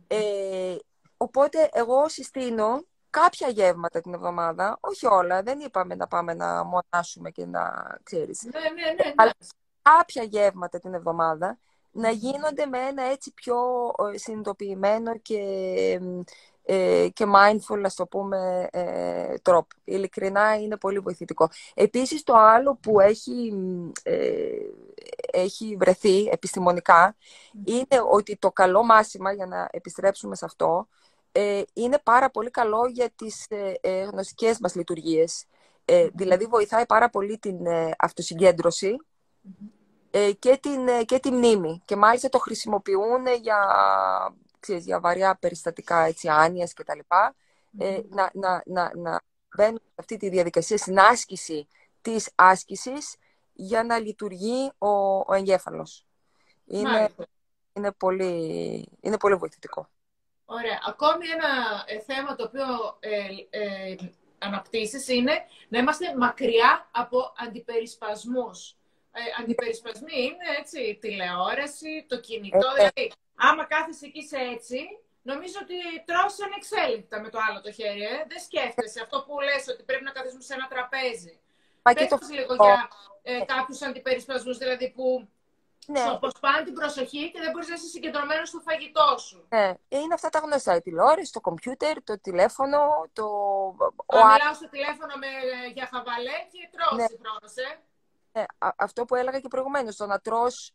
Ε, 0.08 0.75
οπότε 1.17 1.69
εγώ 1.73 2.10
συστήνω 2.10 2.84
κάποια 3.10 3.47
γεύματα 3.47 4.01
την 4.01 4.13
εβδομάδα, 4.13 4.77
όχι 4.79 5.05
όλα, 5.05 5.43
δεν 5.43 5.60
είπαμε 5.60 5.95
να 5.95 6.08
πάμε 6.08 6.34
να 6.34 6.63
μονάσουμε 6.63 7.32
και 7.32 7.45
να 7.45 7.97
ξέρεις. 8.03 8.43
Ναι, 8.43 8.60
ναι, 8.60 8.91
ναι. 8.91 9.13
Αλλά- 9.15 9.34
εντάξει. 9.38 9.51
κάποια 9.82 10.23
γεύματα 10.23 10.79
την 10.79 10.93
εβδομάδα 10.93 11.60
να 11.91 12.10
γίνονται 12.10 12.65
με 12.65 12.79
ένα 12.79 13.03
έτσι 13.03 13.32
πιο 13.34 13.58
ε, 14.13 14.17
συνειδητοποιημένο 14.17 15.17
και, 15.17 15.38
ε, 15.38 16.23
και 17.13 17.25
mindful, 17.36 17.82
ας 17.84 17.95
το 17.95 18.05
πούμε, 18.05 18.67
ε, 18.71 19.38
τρόπο. 19.41 19.67
Ειλικρινά 19.84 20.55
είναι 20.55 20.77
πολύ 20.77 20.99
βοηθητικό. 20.99 21.49
Επίσης, 21.73 22.23
το 22.23 22.34
άλλο 22.34 22.77
που 22.82 22.99
έχει, 22.99 23.53
ε, 24.03 24.47
έχει 25.32 25.75
βρεθεί 25.79 26.25
επιστημονικά 26.25 27.15
είναι 27.63 28.03
ότι 28.12 28.38
το 28.38 28.51
καλό 28.51 28.84
μάσημα, 28.84 29.32
για 29.32 29.45
να 29.45 29.69
επιστρέψουμε 29.71 30.36
σε 30.36 30.45
αυτό, 30.45 30.88
ε, 31.32 31.62
είναι 31.73 31.99
πάρα 32.03 32.29
πολύ 32.29 32.49
καλό 32.49 32.88
για 32.88 33.10
τις 33.15 33.45
ε, 33.49 33.77
ε, 33.82 34.03
γνωστικές 34.03 34.60
μας 34.60 34.75
λειτουργίες. 34.75 35.45
Ε, 35.86 36.08
δηλαδή, 36.13 36.45
βοηθάει 36.45 36.86
πάρα 36.86 37.10
πολύ 37.10 37.38
την 37.38 37.65
ε, 37.65 37.91
αυτοσυγκέντρωση 37.97 38.95
ε, 40.12 40.32
και, 40.32 40.58
την, 40.62 40.88
ε, 40.88 41.03
και 41.03 41.19
τη 41.19 41.32
μνήμη. 41.32 41.82
Και 41.86 41.95
μάλιστα 41.95 42.29
το 42.29 42.39
χρησιμοποιούν 42.39 43.25
για, 43.41 43.58
ξέρεις, 44.60 44.86
για 44.86 45.00
βαριά 45.00 45.36
περιστατικά 45.36 46.00
έτσι, 46.04 46.28
άνοιας 46.28 46.74
και 46.74 46.84
τα 46.84 46.95
λοιπά. 46.95 47.36
Ε, 47.78 48.00
να, 48.10 48.30
να, 48.34 48.63
να, 48.65 48.91
να 48.95 49.22
μπαίνουν 49.56 49.82
σε 49.84 49.95
αυτή 49.95 50.17
τη 50.17 50.30
διαδικασία, 50.30 50.78
στην 50.78 51.00
άσκηση 51.00 51.67
της 52.02 52.32
άσκησης 52.36 53.15
για 53.54 53.84
να 53.84 54.00
λειτουργεί 54.00 54.72
ο, 54.78 54.89
ο 55.17 55.34
εγκέφαλος. 55.34 56.06
Είναι, 56.65 56.89
Μάλιστα. 56.89 57.26
είναι, 57.74 57.91
πολύ, 57.91 58.89
είναι 59.02 59.17
πολύ 59.17 59.36
βοηθητικό. 59.36 59.89
Ωραία. 60.45 60.80
Ακόμη 60.88 61.28
ένα 61.28 61.84
ε, 61.86 62.00
θέμα 62.00 62.36
το 62.36 62.43
οποίο 62.43 62.98
ε, 63.00 63.26
ε, 63.50 63.95
αναπτύσσεις 64.38 65.08
είναι 65.08 65.34
να 65.67 65.80
είμαστε 65.80 66.15
μακριά 66.17 66.89
από 66.91 67.34
αντιπερισπασμούς. 67.38 68.76
Ε, 69.12 69.22
αντιπερισπασμοί 69.41 70.22
είναι 70.22 70.58
έτσι, 70.60 70.98
τηλεόραση, 71.02 72.06
το 72.08 72.19
κινητό. 72.19 72.58
Ε, 72.78 72.84
ε. 72.84 72.89
Δηλαδή, 72.93 73.12
άμα 73.47 73.63
κάθεσαι 73.73 74.06
εκεί 74.06 74.23
σε 74.32 74.38
έτσι, 74.56 74.80
νομίζω 75.21 75.58
ότι 75.62 75.75
τρως 76.10 76.34
ανεξέλεγκτα 76.47 77.21
με 77.21 77.30
το 77.30 77.39
άλλο 77.49 77.62
το 77.62 77.71
χέρι. 77.71 78.02
Ε. 78.04 78.15
Δεν 78.32 78.39
σκέφτεσαι 78.47 78.99
αυτό 79.02 79.23
που 79.25 79.34
λες 79.47 79.67
ότι 79.73 79.84
πρέπει 79.84 80.04
να 80.04 80.12
καθίσουμε 80.12 80.41
σε 80.41 80.54
ένα 80.54 80.67
τραπέζι. 80.67 81.34
Μα 81.84 81.93
και 81.93 81.99
Πες 81.99 82.10
το 82.10 82.17
μας 82.21 82.30
λίγο 82.30 82.56
φαγητό. 82.56 82.63
για 82.63 82.89
ε, 83.23 83.45
κάποιους 83.54 83.82
αντιπερισπασμούς, 83.82 84.58
δηλαδή 84.58 84.89
που 84.95 85.28
Ναι, 85.86 85.99
σου 85.99 86.12
αποσπάνε 86.12 86.63
την 86.63 86.73
προσοχή 86.73 87.32
και 87.32 87.39
δεν 87.39 87.52
μπορείς 87.52 87.67
να 87.67 87.73
είσαι 87.73 87.88
συγκεντρωμένος 87.88 88.47
στο 88.49 88.60
φαγητό 88.60 89.17
σου. 89.17 89.45
ναι. 89.49 89.73
Είναι 89.88 90.13
αυτά 90.13 90.30
τα 90.30 90.39
γνωστά. 90.39 90.75
Η 90.75 90.82
τηλεόραση, 90.82 91.32
το 91.32 91.41
κομπιούτερ, 91.41 92.04
το 92.04 92.19
τηλέφωνο, 92.19 92.80
το... 93.13 93.23
ο 94.06 94.17
Να 94.17 94.19
α- 94.28 94.32
μιλάω 94.34 94.54
στο 94.54 94.69
τηλέφωνο 94.69 95.13
με, 95.23 95.28
για 95.73 95.89
χαβαλέ 95.93 96.38
και 96.52 96.69
τρώω 96.71 96.97
Ναι. 96.97 97.06
συγχρόνως, 97.08 97.56
ε. 97.56 97.80
Ναι, 98.32 98.45
α- 98.58 98.73
αυτό 98.78 99.06
που 99.06 99.15
έλεγα 99.15 99.39
και 99.39 99.47
προηγουμένως, 99.47 99.95
το 99.95 100.06
να 100.06 100.19
τρως 100.19 100.71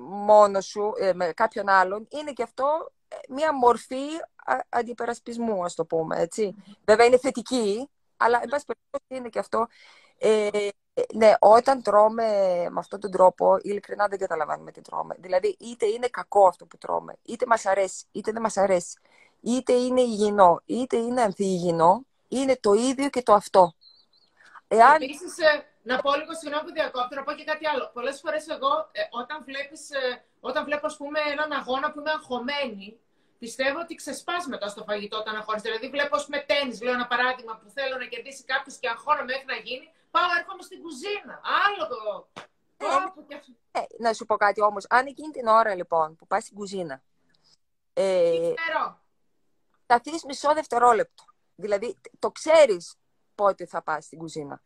μόνος 0.00 0.66
σου 0.66 0.92
ε, 0.98 1.12
με 1.12 1.32
κάποιον 1.32 1.68
άλλον, 1.68 2.06
είναι 2.10 2.32
και 2.32 2.42
αυτό 2.42 2.92
ε, 3.08 3.16
μία 3.28 3.54
μορφή 3.54 4.04
α- 4.44 4.66
αντιπερασπισμού, 4.68 5.64
ας 5.64 5.74
το 5.74 5.84
πούμε, 5.84 6.20
έτσι. 6.20 6.54
Βέβαια 6.84 7.06
είναι 7.06 7.18
θετική, 7.18 7.90
αλλά 8.16 8.40
εν 8.42 8.48
πάση 8.48 8.64
περιπτώσει 8.64 9.04
είναι 9.08 9.28
και 9.28 9.38
αυτό. 9.38 9.66
Ε, 10.18 10.48
ε, 10.94 11.02
ναι, 11.14 11.32
όταν 11.40 11.82
τρώμε 11.82 12.24
με 12.70 12.78
αυτόν 12.78 13.00
τον 13.00 13.10
τρόπο, 13.10 13.58
ειλικρινά 13.62 14.06
δεν 14.08 14.18
καταλαβαίνουμε 14.18 14.70
τι 14.70 14.80
τρώμε. 14.80 15.14
Δηλαδή, 15.18 15.56
είτε 15.60 15.86
είναι 15.86 16.08
κακό 16.08 16.46
αυτό 16.46 16.66
που 16.66 16.78
τρώμε, 16.78 17.14
είτε 17.22 17.46
μας 17.46 17.66
αρέσει, 17.66 18.04
είτε 18.12 18.32
δεν 18.32 18.42
μας 18.42 18.56
αρέσει, 18.56 18.98
είτε 19.40 19.72
είναι 19.72 20.00
υγιεινό, 20.00 20.62
είτε 20.66 20.96
είναι 20.96 21.22
ανθιυγιεινό, 21.22 22.04
είναι 22.28 22.56
το 22.56 22.72
ίδιο 22.72 23.08
και 23.08 23.22
το 23.22 23.32
αυτό. 23.32 23.74
Εάν 24.68 25.02
Επίσης, 25.02 25.38
ε, 25.38 25.71
να 25.82 26.00
πω 26.00 26.14
λίγο 26.14 26.32
συγγνώμη 26.34 26.64
που 26.66 26.72
διακόπτω, 26.72 27.14
να 27.14 27.22
πω 27.22 27.32
και 27.32 27.44
κάτι 27.44 27.66
άλλο. 27.66 27.90
Πολλές 27.92 28.20
φορές 28.20 28.48
εγώ, 28.48 28.88
ε, 28.92 29.00
όταν, 29.10 29.44
βλέπεις, 29.44 29.90
ε, 29.90 30.24
όταν 30.40 30.64
βλέπω, 30.64 30.86
ας 30.86 30.96
πούμε, 30.96 31.20
έναν 31.34 31.52
αγώνα 31.52 31.92
που 31.92 31.98
είμαι 32.00 32.10
αγχωμένη, 32.10 32.98
πιστεύω 33.38 33.78
ότι 33.78 33.94
ξεσπάς 33.94 34.46
μετά 34.46 34.68
στο 34.68 34.82
φαγητό 34.84 35.16
όταν 35.18 35.36
αγχώνεσαι. 35.36 35.68
Δηλαδή, 35.68 35.88
βλέπω, 35.90 36.16
ας 36.16 36.24
πούμε, 36.24 36.38
τέννις, 36.38 36.82
λέω 36.82 36.92
ένα 36.92 37.06
παράδειγμα 37.06 37.56
που 37.56 37.68
θέλω 37.68 37.96
να 37.96 38.04
κερδίσει 38.04 38.44
κάποιος 38.44 38.76
και 38.76 38.88
αγχώνομαι 38.88 39.24
μέχρι 39.24 39.46
να 39.46 39.56
γίνει, 39.56 39.90
πάω, 40.10 40.28
έρχομαι 40.38 40.62
στην 40.62 40.82
κουζίνα. 40.82 41.34
Άλλο 41.64 41.82
το... 41.92 42.28
Ε, 42.76 42.84
Όπου 43.06 43.26
και 43.26 43.34
αυτό. 43.34 43.52
Ε, 43.72 43.80
να 43.98 44.12
σου 44.12 44.24
πω 44.26 44.36
κάτι 44.36 44.60
όμως. 44.62 44.86
Αν 44.88 45.06
εκείνη 45.06 45.32
την 45.32 45.46
ώρα 45.46 45.74
λοιπόν 45.74 46.16
που 46.16 46.26
πας 46.26 46.42
στην 46.42 46.56
κουζίνα 46.56 47.02
ε, 47.92 48.02
Νερό. 48.38 49.00
σταθείς 49.82 50.24
μισό 50.24 50.52
δευτερόλεπτο. 50.54 51.24
Δηλαδή 51.54 51.96
το 52.18 52.30
ξέρεις 52.30 52.94
πότε 53.34 53.66
θα 53.66 53.82
πας 53.82 54.04
στην 54.04 54.18
κουζίνα. 54.18 54.62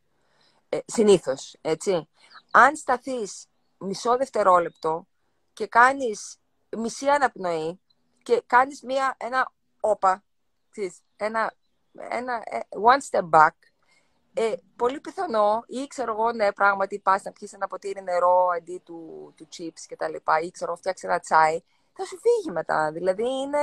Ε, 0.76 0.82
συνήθως, 0.86 1.56
έτσι. 1.60 2.08
Αν 2.50 2.76
σταθείς 2.76 3.46
μισό 3.78 4.16
δευτερόλεπτο 4.16 5.06
και 5.52 5.66
κάνεις 5.66 6.38
μισή 6.76 7.08
αναπνοή 7.08 7.80
και 8.22 8.42
κάνεις 8.46 8.82
μία, 8.82 9.16
ένα 9.18 9.52
όπα, 9.80 10.24
ξέρεις, 10.70 10.98
ένα, 11.16 11.54
ένα 11.92 12.42
ε, 12.44 12.58
one 12.70 13.00
step 13.10 13.28
back, 13.30 13.50
ε, 14.34 14.54
πολύ 14.76 15.00
πιθανό 15.00 15.64
ή 15.66 15.86
ξέρω 15.86 16.12
εγώ, 16.12 16.32
ναι, 16.32 16.52
πράγματι 16.52 16.98
πας 16.98 17.22
να 17.22 17.32
πιεις 17.32 17.52
ένα 17.52 17.66
ποτήρι 17.66 18.02
νερό 18.02 18.46
αντί 18.56 18.82
του, 18.84 19.32
του 19.36 19.48
chips 19.56 19.80
και 19.86 19.96
τα 19.96 20.08
λοιπά 20.08 20.40
ή 20.40 20.50
ξέρω 20.50 20.76
φτιάξεις 20.76 21.08
ένα 21.08 21.20
τσάι, 21.20 21.62
θα 21.92 22.04
σου 22.04 22.18
φύγει 22.20 22.50
μετά. 22.52 22.90
Δηλαδή 22.92 23.22
είναι, 23.22 23.60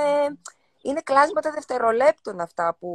είναι 0.88 1.00
κλάσματα 1.10 1.50
δευτερολέπτων 1.50 2.40
αυτά 2.40 2.76
που 2.80 2.90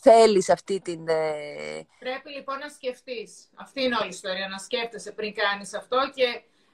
θέλεις 0.00 0.50
αυτή 0.50 0.80
την... 0.80 1.08
ε, 1.08 1.86
Πρέπει 1.98 2.30
λοιπόν 2.30 2.58
να 2.58 2.68
σκεφτείς. 2.68 3.30
Αυτή 3.54 3.82
είναι 3.82 3.96
όλη 3.96 4.06
η 4.12 4.16
ιστορία, 4.18 4.48
να 4.48 4.58
σκέφτεσαι 4.58 5.12
πριν 5.12 5.34
κάνεις 5.34 5.74
αυτό 5.74 5.98
και 6.14 6.28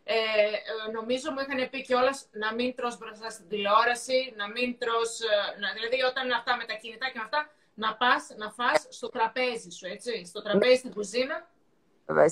ε, 0.05 0.15
ε, 0.15 0.91
νομίζω 0.93 1.31
μου 1.33 1.41
είχαν 1.41 1.71
πει 1.71 1.83
κιόλας 1.83 2.27
να 2.31 2.55
μην 2.55 2.75
τρως 2.77 2.99
μπροστά 2.99 3.31
στην 3.31 3.49
τηλεόραση, 3.49 4.19
να 4.37 4.47
μην 4.55 4.79
τρως, 4.79 5.11
ε, 5.21 5.61
να, 5.61 5.67
δηλαδή 5.77 5.99
όταν 6.11 6.25
είναι 6.25 6.35
αυτά 6.41 6.57
με 6.57 6.65
τα 6.65 6.75
κινητά 6.83 7.07
και 7.11 7.19
με 7.19 7.25
αυτά, 7.29 7.41
να 7.75 7.91
πας 7.97 8.23
να 8.43 8.49
φας 8.59 8.79
στο 8.99 9.09
τραπέζι 9.09 9.71
σου, 9.71 9.87
έτσι, 9.95 10.13
στο 10.31 10.43
τραπέζι 10.43 10.75
στην 10.83 10.93
κουζίνα. 10.97 11.37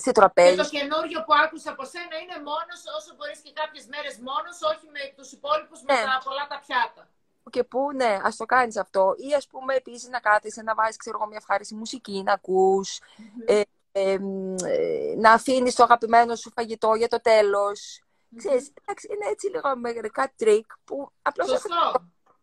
σε 0.03 0.11
τραπέζι. 0.11 0.55
Και 0.55 0.61
το 0.63 0.69
καινούριο 0.77 1.19
που 1.25 1.33
άκουσα 1.43 1.69
από 1.75 1.83
σένα 1.93 2.15
είναι 2.23 2.37
μόνος, 2.49 2.79
όσο 2.97 3.09
μπορείς 3.17 3.39
και 3.45 3.51
κάποιες 3.61 3.85
μέρες 3.93 4.15
μόνος, 4.29 4.55
όχι 4.71 4.85
με 4.95 5.03
τους 5.17 5.29
υπόλοιπους 5.37 5.79
με 5.85 5.93
Ναι. 5.93 6.03
τα 6.07 6.15
πολλά 6.25 6.43
τα 6.51 6.57
πιάτα. 6.65 7.03
Και 7.49 7.63
που 7.63 7.91
ναι, 7.95 8.19
ας 8.23 8.35
το 8.35 8.45
κάνεις 8.45 8.77
αυτό. 8.77 9.13
Ή 9.17 9.33
ας 9.33 9.47
πούμε 9.47 9.73
επίσης 9.75 10.09
να 10.09 10.19
κάθεσαι 10.19 10.61
να 10.61 10.75
βάζεις 10.75 10.97
ξέρω 10.97 11.17
εγώ, 11.19 11.27
μια 11.27 11.37
ευχάριστη 11.37 11.75
μουσική, 11.75 12.21
να 12.25 12.33
ακούς, 12.33 12.99
ε, 13.45 13.61
ε, 13.91 14.17
μ, 14.19 14.55
ε, 14.65 15.13
να 15.17 15.31
αφήνεις 15.31 15.75
το 15.75 15.83
αγαπημένο 15.83 16.35
σου 16.35 16.51
φαγητό 16.55 16.93
για 16.93 17.07
το 17.07 17.21
τέλος. 17.21 18.01
Ξέρεις, 18.37 18.71
εντάξει, 18.81 19.07
είναι 19.13 19.25
έτσι 19.31 19.47
λίγο 19.49 19.75
μερικά 19.77 20.33
τρικ 20.35 20.65
που 20.85 21.11
απλώς 21.21 21.49
Σωστό. 21.49 21.91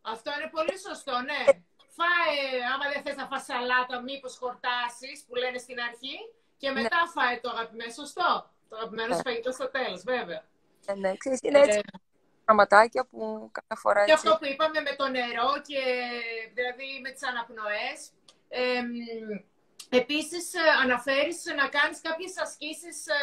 Αυτό 0.02 0.30
είναι 0.36 0.50
πολύ 0.52 0.78
σωστό, 0.78 1.12
ναι. 1.20 1.44
Φάε, 1.96 2.40
άμα 2.74 2.84
δεν 2.92 3.02
θες 3.02 3.16
να 3.16 3.26
φας 3.26 3.44
σαλάτα, 3.44 4.02
μήπως 4.02 4.36
χορτάσεις, 4.36 5.24
που 5.26 5.34
λένε 5.34 5.58
στην 5.58 5.80
αρχή, 5.80 6.16
και 6.56 6.70
Ναι. 6.70 6.80
μετά 6.80 6.98
φάε 7.14 7.40
το 7.42 7.50
αγαπημένο. 7.50 7.92
Σωστό. 7.92 8.50
Το 8.68 8.76
αγαπημένο 8.76 9.14
σου 9.14 9.20
φαγητό 9.24 9.50
στο 9.52 9.68
τέλος, 9.70 10.02
βέβαια. 10.02 10.44
ε, 10.86 10.94
ναι, 10.94 11.16
ξέρεις, 11.16 11.38
είναι 11.42 11.58
έτσι 11.58 11.78
Ε, 11.78 11.98
πραγματάκια 12.48 13.02
που 13.10 13.50
κάθε 13.52 13.80
φορά 13.82 14.04
Και 14.04 14.12
έτσι, 14.12 14.26
αυτό 14.26 14.38
που 14.40 14.46
είπαμε 14.52 14.80
με 14.88 14.94
το 15.00 15.06
νερό 15.16 15.50
και 15.68 15.82
δηλαδή 16.54 16.88
με 17.04 17.10
τις 17.10 17.24
αναπνοές. 17.30 17.96
Ε, 18.48 18.80
μ, 18.88 18.94
επίσης 20.00 20.44
ε, 20.54 20.58
αναφέρεις 20.84 21.38
να 21.60 21.66
κάνεις 21.76 21.98
κάποιες 22.00 22.32
ασκήσεις 22.44 22.98
ε, 23.06 23.22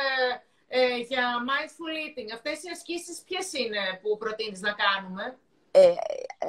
ε, 0.78 0.98
για 1.10 1.26
mindful 1.50 1.94
eating. 2.04 2.30
Αυτές 2.34 2.64
οι 2.64 2.70
ασκήσεις 2.76 3.22
ποιες 3.28 3.54
είναι 3.54 3.84
που 4.02 4.18
προτείνεις 4.18 4.62
να 4.62 4.74
κάνουμε; 4.84 5.38
ε, 5.72 5.94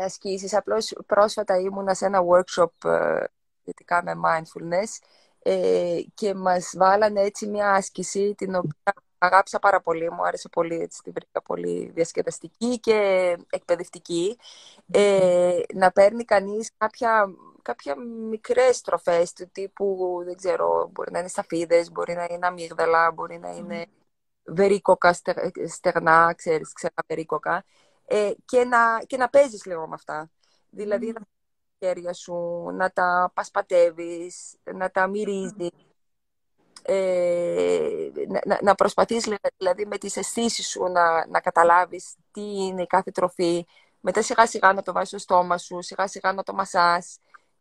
ασκήσεις. 0.04 0.54
Απλώς 0.54 0.92
πρόσφατα 1.06 1.58
ήμουνα 1.58 1.94
σε 1.94 2.06
ένα 2.06 2.20
workshop 2.30 2.90
ε, 2.90 3.24
σχετικά 3.60 4.02
με 4.02 4.12
mindfulness 4.26 4.92
ε, 5.42 6.00
και 6.14 6.34
μας 6.34 6.74
βάλανε 6.76 7.20
έτσι 7.20 7.46
μια 7.46 7.72
άσκηση 7.72 8.34
την 8.36 8.54
οποία 8.54 8.94
αγάπησα 9.18 9.58
πάρα 9.58 9.80
πολύ, 9.80 10.10
μου 10.10 10.26
άρεσε 10.26 10.48
πολύ, 10.48 10.80
έτσι, 10.80 11.02
τη 11.02 11.10
βρήκα 11.10 11.42
πολύ 11.42 11.90
διασκεδαστική 11.94 12.80
και 12.80 12.96
εκπαιδευτική. 13.50 14.38
Ε, 14.90 15.58
να 15.74 15.92
παίρνει 15.92 16.24
κανείς 16.24 16.70
κάποια, 16.76 17.30
κάποια 17.62 17.96
μικρές 18.30 18.80
τροφές 18.80 19.32
του 19.32 19.48
τύπου, 19.52 20.20
δεν 20.24 20.36
ξέρω, 20.36 20.88
μπορεί 20.92 21.10
να 21.12 21.18
είναι 21.18 21.28
σταφίδες, 21.28 21.92
μπορεί 21.92 22.14
να 22.14 22.26
είναι 22.30 22.46
αμύγδαλα, 22.46 23.12
μπορεί 23.12 23.38
να 23.38 23.50
είναι 23.50 23.86
βερίκοκα, 24.44 25.12
στε- 25.12 25.68
στερνά, 25.68 26.34
ξέρεις, 26.36 26.72
ξέρα 26.72 26.94
βερίκοκα, 27.06 27.64
ε, 28.04 28.30
και, 28.44 28.64
να, 28.64 28.98
και 29.06 29.16
να 29.16 29.28
παίζεις 29.28 29.64
λίγο 29.64 29.86
με 29.86 29.94
αυτά. 29.94 30.30
Δηλαδή, 30.70 31.06
Μμμ. 31.06 31.12
να 31.12 31.20
τα 31.20 31.26
χέρια 31.78 32.12
σου, 32.12 32.34
να 32.72 32.90
τα 32.90 33.30
πασπατεύεις, 33.34 34.56
να 34.74 34.90
τα 34.90 35.06
μυρίζεις, 35.06 35.70
ε, 36.82 38.10
να, 38.28 38.40
να, 38.46 38.58
να 38.62 38.74
προσπαθείς 38.74 39.28
δηλαδή 39.56 39.86
με 39.86 39.98
τις 39.98 40.16
αισθήσεις 40.16 40.68
σου 40.68 40.82
να, 40.82 41.26
να 41.26 41.40
καταλάβεις 41.40 42.14
τι 42.32 42.40
είναι 42.40 42.82
η 42.82 42.86
κάθε 42.86 43.10
τροφή, 43.10 43.66
μετά 44.00 44.22
σιγά 44.22 44.46
σιγά 44.46 44.72
να 44.72 44.82
το 44.82 44.92
βάζεις 44.92 45.08
στο 45.08 45.18
στόμα 45.18 45.58
σου, 45.58 45.82
σιγά 45.82 46.06
σιγά 46.06 46.32
να 46.32 46.42
το 46.42 46.54
μασάς, 46.54 47.18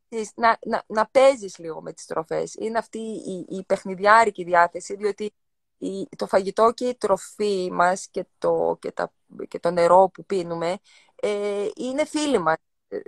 Ξέρεις, 0.10 0.32
να, 0.36 0.58
να, 0.66 0.84
να 0.88 1.08
παίζεις 1.08 1.58
λίγο 1.58 1.82
με 1.82 1.94
τις 1.94 2.06
τροφές. 2.06 2.54
Είναι 2.60 2.78
αυτή 2.78 3.00
η, 3.00 3.46
η 3.50 3.64
παιχνιδιάρικη 3.66 4.44
διάθεση, 4.44 4.96
διότι 4.96 5.34
η, 5.78 6.08
το 6.18 6.28
φαγητό 6.28 6.72
και 6.74 6.88
η 6.88 6.96
τροφή 6.96 7.70
μας 7.72 8.08
και 8.08 8.26
το, 8.38 8.78
και 8.82 8.92
τα, 8.92 9.12
και 9.48 9.60
το 9.60 9.72
νερό 9.72 10.10
που 10.14 10.26
πίνουμε 10.26 10.78
ε, 11.16 11.68
είναι 11.76 12.06
φίλοι 12.06 12.38
μας. 12.40 12.56
Ε, 12.88 13.00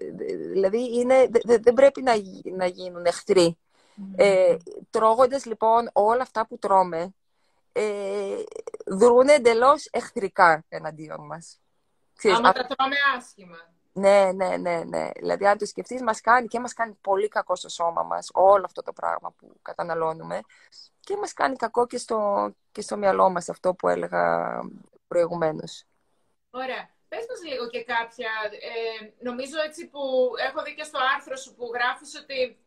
Δηλαδή 0.51 0.97
είναι, 0.99 1.27
δε- 1.29 1.39
δε- 1.43 1.57
δεν 1.57 1.73
πρέπει 1.73 2.01
να, 2.01 2.13
γι- 2.13 2.51
να 2.51 2.65
γίνουν 2.65 3.05
εχθροί. 3.05 3.57
Ε, 4.15 4.57
τρώγοντας 4.89 5.45
λοιπόν 5.45 5.89
όλα 5.93 6.21
αυτά 6.21 6.47
που 6.47 6.57
τρώμε, 6.57 7.15
ε, 7.71 8.36
δρούν 8.86 9.27
εντελώς 9.27 9.88
εχθρικά 9.91 10.65
εναντίον 10.69 11.25
μας. 11.25 11.60
Ξέρεις, 12.15 12.38
Άμα 12.38 12.49
α- 12.49 12.53
τα 12.53 12.65
τρώμε 12.65 12.95
άσχημα. 13.17 13.57
ναι, 13.93 14.31
ναι, 14.31 14.57
ναι, 14.57 14.83
ναι. 14.83 15.10
Δηλαδή, 15.15 15.47
αν 15.47 15.57
το 15.57 15.65
σκεφτείς, 15.65 16.01
μας 16.01 16.21
κάνει 16.21 16.47
και 16.47 16.60
μας 16.60 16.73
κάνει 16.73 16.93
πολύ 17.01 17.27
κακό 17.27 17.55
στο 17.55 17.69
σώμα 17.69 18.03
μας 18.03 18.29
όλο 18.33 18.63
αυτό 18.65 18.81
το 18.81 18.93
πράγμα 18.93 19.31
που 19.38 19.55
καταναλώνουμε 19.62 20.39
και 20.99 21.17
μας 21.17 21.33
κάνει 21.33 21.55
κακό 21.55 21.88
και 21.88 21.97
στο, 21.97 22.49
και 22.71 22.81
στο 22.81 22.97
μυαλό 22.97 23.29
μας 23.29 23.49
αυτό 23.49 23.73
που 23.73 23.88
έλεγα 23.88 24.49
προηγουμένως. 25.07 25.83
Ωραία. 26.49 26.89
Πες 27.07 27.25
μας 27.29 27.43
λίγο 27.43 27.67
και 27.69 27.83
κάποια, 27.83 28.29
ε, 28.51 29.12
νομίζω 29.19 29.55
έτσι 29.65 29.88
που 29.88 29.99
έχω 30.47 30.63
δει 30.63 30.75
και 30.75 30.83
στο 30.83 30.99
άρθρο 31.15 31.36
σου 31.36 31.55
που 31.55 31.71
γράφεις 31.73 32.15
ότι 32.21 32.57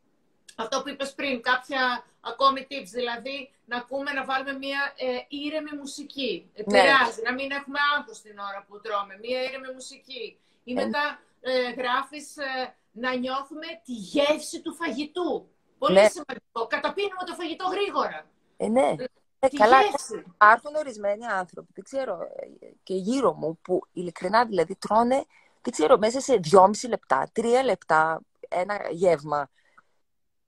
αυτό 0.63 0.83
που 0.83 0.89
είπες 0.89 1.15
πριν, 1.15 1.43
κάποια 1.43 2.05
ακόμη 2.21 2.67
tips, 2.71 2.91
δηλαδή 2.93 3.51
να 3.65 3.77
ακούμε, 3.77 4.13
να 4.13 4.25
βάλουμε 4.25 4.53
μια 4.53 4.93
ε, 4.97 5.07
ήρεμη 5.29 5.71
μουσική. 5.79 6.51
Επηρεάζει, 6.55 7.23
να 7.25 7.33
μην 7.33 7.51
έχουμε 7.51 7.79
άγχος 7.97 8.21
την 8.21 8.39
ώρα 8.39 8.65
που 8.69 8.81
τρώμε, 8.81 9.19
μια 9.23 9.43
ήρεμη 9.43 9.73
μουσική. 9.75 10.39
Ή 10.65 10.73
Ε, 10.73 10.75
μετά 10.85 11.21
ε, 11.41 11.71
γράφεις 11.71 12.37
ε, 12.37 12.75
να 12.93 13.15
νιώθουμε 13.15 13.67
τη 13.85 13.93
γεύση 13.93 14.61
του 14.61 14.75
φαγητού. 14.75 15.49
Πολύ 15.79 15.95
Ναι. 15.95 16.09
σημαντικό. 16.09 16.67
Καταπίνουμε 16.69 17.23
το 17.27 17.35
φαγητό 17.35 17.65
γρήγορα. 17.69 18.27
Ε, 18.57 18.69
ναι. 18.69 18.95
Ε, 19.43 19.49
Τη 19.49 19.57
καλά, 19.57 19.83
γεύση. 19.83 20.23
υπάρχουν 20.35 20.75
ορισμένοι 20.75 21.27
άνθρωποι, 21.27 21.73
δεν 21.75 21.85
ξέρω, 21.85 22.19
ε, 22.61 22.67
και 22.83 22.95
γύρω 22.95 23.33
μου, 23.33 23.59
που 23.63 23.81
ειλικρινά 23.93 24.45
δηλαδή 24.45 24.75
τρώνε, 24.77 25.25
δεν 25.63 25.73
ξέρω, 25.73 25.99
μέσα 25.99 26.21
σε 26.21 26.37
δυόμιση 26.37 26.87
λεπτά, 26.89 27.29
τρία 27.33 27.63
λεπτά 27.65 28.21
ένα 28.49 28.81
γεύμα. 28.91 29.51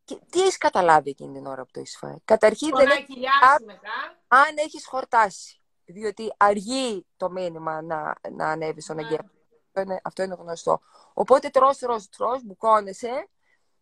Και 0.05 0.19
τι 0.31 0.41
έχεις 0.41 0.59
καταλάβει 0.59 1.11
εκείνη 1.11 1.33
την 1.33 1.47
ώρα 1.47 1.63
που 1.65 1.71
το 1.73 1.81
έχεις 1.81 1.97
φάει; 1.97 2.17
Καταρχήν 2.25 2.69
δεν 2.77 2.87
Πονάει 2.87 3.05
κοιλιάσει 3.05 3.65
μετά. 3.67 3.91
αν 4.29 4.57
έχεις 4.57 4.87
χορτάσει. 4.87 5.57
Διότι 5.85 6.33
αργεί 6.37 7.07
το 7.17 7.31
μήνυμα 7.31 7.83
να, 7.83 8.15
να 8.31 8.49
ανέβεις 8.51 8.85
στον 8.85 8.97
Ναι. 8.97 9.03
εγκέφαλο. 9.03 9.31
Αυτό 9.75 9.81
είναι, 9.81 10.01
αυτό 10.05 10.23
είναι 10.23 10.35
γνωστό. 10.39 10.81
Οπότε 11.13 11.49
τρως, 11.49 11.79
τρως, 11.79 12.09
τρως, 12.09 12.43
μπουκώνεσαι 12.45 13.29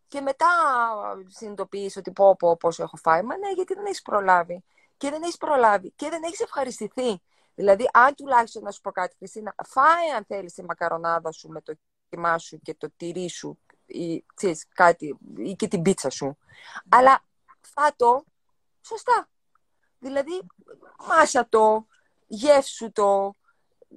και 0.08 0.20
μετά 0.20 0.46
συνειδητοποιείς 1.26 1.96
ότι 1.96 2.10
πω, 2.12 2.36
πω, 2.36 2.56
πόσο 2.56 2.82
έχω 2.82 2.96
φάει. 2.96 3.22
Μα 3.22 3.36
ναι, 3.36 3.50
γιατί 3.50 3.74
δεν 3.74 3.84
έχεις 3.84 4.02
προλάβει. 4.02 4.64
Και 4.96 5.10
δεν 5.10 5.22
έχεις 5.22 5.36
προλάβει. 5.36 5.92
Και 5.96 6.08
δεν 6.08 6.22
έχεις 6.22 6.40
ευχαριστηθεί. 6.40 7.22
Δηλαδή, 7.54 7.88
αν 7.92 8.14
τουλάχιστον 8.14 8.62
να 8.62 8.70
σου 8.70 8.80
πω 8.80 8.90
κάτι, 8.92 9.16
Χριστίνα, 9.16 9.54
φάε 9.66 10.10
αν 10.16 10.24
θέλεις 10.24 10.52
τη 10.52 10.64
μακαρονάδα 10.64 11.32
σου 11.32 11.48
με 11.48 11.60
το 11.60 11.74
κιμά 12.08 12.38
σου 12.38 12.60
και 12.62 12.74
το 12.74 12.90
τυρί 12.96 13.28
σου 13.28 13.58
ή, 13.90 14.24
ξέρεις, 14.34 14.66
κάτι, 14.74 15.18
ή 15.36 15.52
και 15.54 15.68
την 15.68 15.82
πίτσα 15.82 16.10
σου. 16.10 16.38
Αλλά 16.88 17.24
φάτο 17.60 18.24
σωστά. 18.80 19.28
Δηλαδή, 19.98 20.40
μάσα 21.08 21.48
το, 21.48 21.86
γεύσου 22.26 22.92
το, 22.92 23.34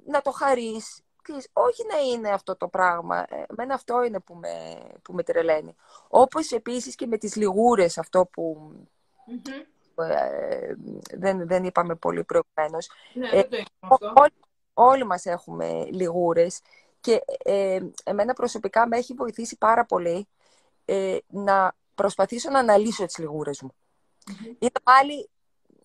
να 0.05 0.21
το 0.21 0.31
χαρείς. 0.31 1.01
Ξέρεις, 1.21 1.47
όχι 1.53 1.85
να 1.85 1.97
είναι 1.99 2.29
αυτό 2.29 2.55
το 2.55 2.67
πράγμα. 2.67 3.25
Ε, 3.29 3.43
Εμένα 3.47 3.73
αυτό 3.73 4.03
είναι 4.03 4.19
που 4.19 4.35
με, 4.35 4.81
που 5.01 5.13
με 5.13 5.23
τρελαίνει. 5.23 5.75
Όπως 6.07 6.51
επίσης 6.51 6.95
και 6.95 7.07
με 7.07 7.17
τις 7.17 7.35
λιγούρες, 7.35 7.97
αυτό 7.97 8.25
που 8.25 8.71
Μμμ. 9.25 10.09
ε, 10.09 10.75
δεν, 11.13 11.47
δεν 11.47 11.63
είπαμε 11.63 11.95
πολύ 11.95 12.23
προηγουμένως. 12.23 12.89
Ναι, 13.13 13.27
Ε, 13.27 13.31
δεν 13.31 13.49
το 13.49 13.57
είπαμε 13.57 13.67
Ό- 13.79 13.93
αυτό. 13.93 14.13
Όλοι, 14.21 14.33
όλοι 14.73 15.03
μας 15.05 15.25
έχουμε 15.25 15.85
λιγούρες 15.85 16.61
και 17.03 17.23
ε, 17.43 17.79
εμένα 18.03 18.33
προσωπικά 18.33 18.87
με 18.87 18.97
έχει 18.97 19.13
βοηθήσει 19.13 19.57
πάρα 19.57 19.85
πολύ 19.85 20.27
ε, 20.85 21.17
να 21.27 21.75
προσπαθήσω 21.95 22.49
να 22.49 22.59
αναλύσω 22.59 23.05
τις 23.05 23.17
λιγούρες 23.17 23.61
μου. 23.61 23.73
Μμμ. 24.27 24.45
Είναι 24.45 24.79
πάλι 24.83 25.29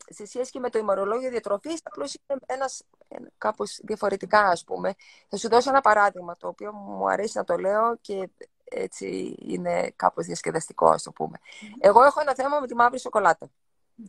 σε 0.08 0.26
σχέση 0.26 0.50
και 0.50 0.58
με 0.58 0.70
το 0.70 0.78
ημερολόγιο 0.78 1.30
διατροφής, 1.30 1.80
απλώς 1.82 2.14
είναι 2.14 2.38
ένας 2.46 2.82
ένα- 3.08 3.30
κάπως 3.38 3.80
διαφορετικά, 3.82 4.40
ας 4.40 4.64
πούμε. 4.64 4.94
Θα 5.28 5.36
σου 5.36 5.48
δώσω 5.48 5.70
ένα 5.70 5.80
παράδειγμα, 5.80 6.36
το 6.36 6.48
οποίο 6.48 6.72
μου 6.72 7.10
αρέσει 7.10 7.36
να 7.36 7.44
το 7.44 7.56
λέω 7.56 7.96
και 8.00 8.28
έτσι 8.64 9.36
είναι 9.38 9.92
κάπως 9.96 10.26
διασκεδαστικό, 10.26 10.88
ας 10.88 11.02
το 11.02 11.12
πούμε. 11.12 11.38
Εγώ 11.80 12.02
έχω 12.02 12.20
ένα 12.20 12.34
θέμα 12.34 12.60
με 12.60 12.66
τη 12.66 12.74
μαύρη 12.74 12.98
σοκολάτα. 13.00 13.48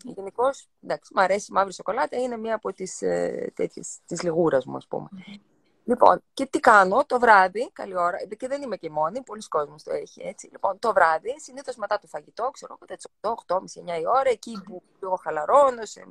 Γενικώς, 0.03 0.67
εντάξει, 0.83 1.13
μου 1.15 1.21
αρέσει 1.21 1.47
η 1.49 1.53
μαύρη 1.53 1.73
σοκολάτα, 1.73 2.17
είναι 2.17 2.37
μία 2.37 2.55
από 2.55 2.73
τις 2.73 3.01
ε, 3.01 3.51
τέτοιες, 3.55 3.97
της 4.05 4.21
λιγούρας 4.23 4.65
μου, 4.65 4.75
ας 4.75 4.87
πούμε. 4.87 5.09
Λοιπόν, 5.89 6.23
και 6.33 6.45
τι 6.45 6.59
κάνω 6.59 7.05
το 7.05 7.19
βράδυ, 7.19 7.69
καλή 7.73 7.97
ώρα, 7.97 8.17
και 8.37 8.47
δεν 8.47 8.61
είμαι 8.61 8.77
και 8.77 8.85
η 8.85 8.89
μόνη, 8.89 9.21
πολλοί 9.21 9.41
κόσμος 9.47 9.83
το 9.83 9.93
έχει 9.93 10.21
έτσι. 10.21 10.49
Λοιπόν, 10.51 10.79
το 10.79 10.93
βράδυ, 10.93 11.39
συνήθως 11.39 11.75
μετά 11.75 11.99
το 11.99 12.07
φαγητό, 12.07 12.49
ξέρω 12.51 12.77
εγώ, 12.81 12.95
τις 12.95 13.07
8, 13.21 13.29
8.30, 13.47 13.95
9 13.95 13.99
η 13.99 14.07
ώρα, 14.07 14.29
εκεί 14.29 14.61
που 14.65 14.83
λίγο 15.01 15.15
χαλαρώνω 15.15 15.85
σε 15.85 16.07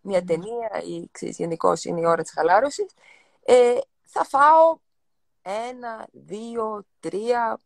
μια 0.00 0.24
ταινία 0.24 0.82
ή 0.86 1.08
ξέρεις, 1.10 1.36
γενικώς 1.36 1.84
είναι 1.84 2.00
η 2.00 2.06
ώρα 2.06 2.22
της 2.22 2.32
χαλάρωσης, 2.32 2.92
ε, 3.44 3.78
θα 4.02 4.24
φάω 4.24 4.78
ένα, 5.42 6.06
δύο, 6.12 6.84
τρία, 7.00 7.60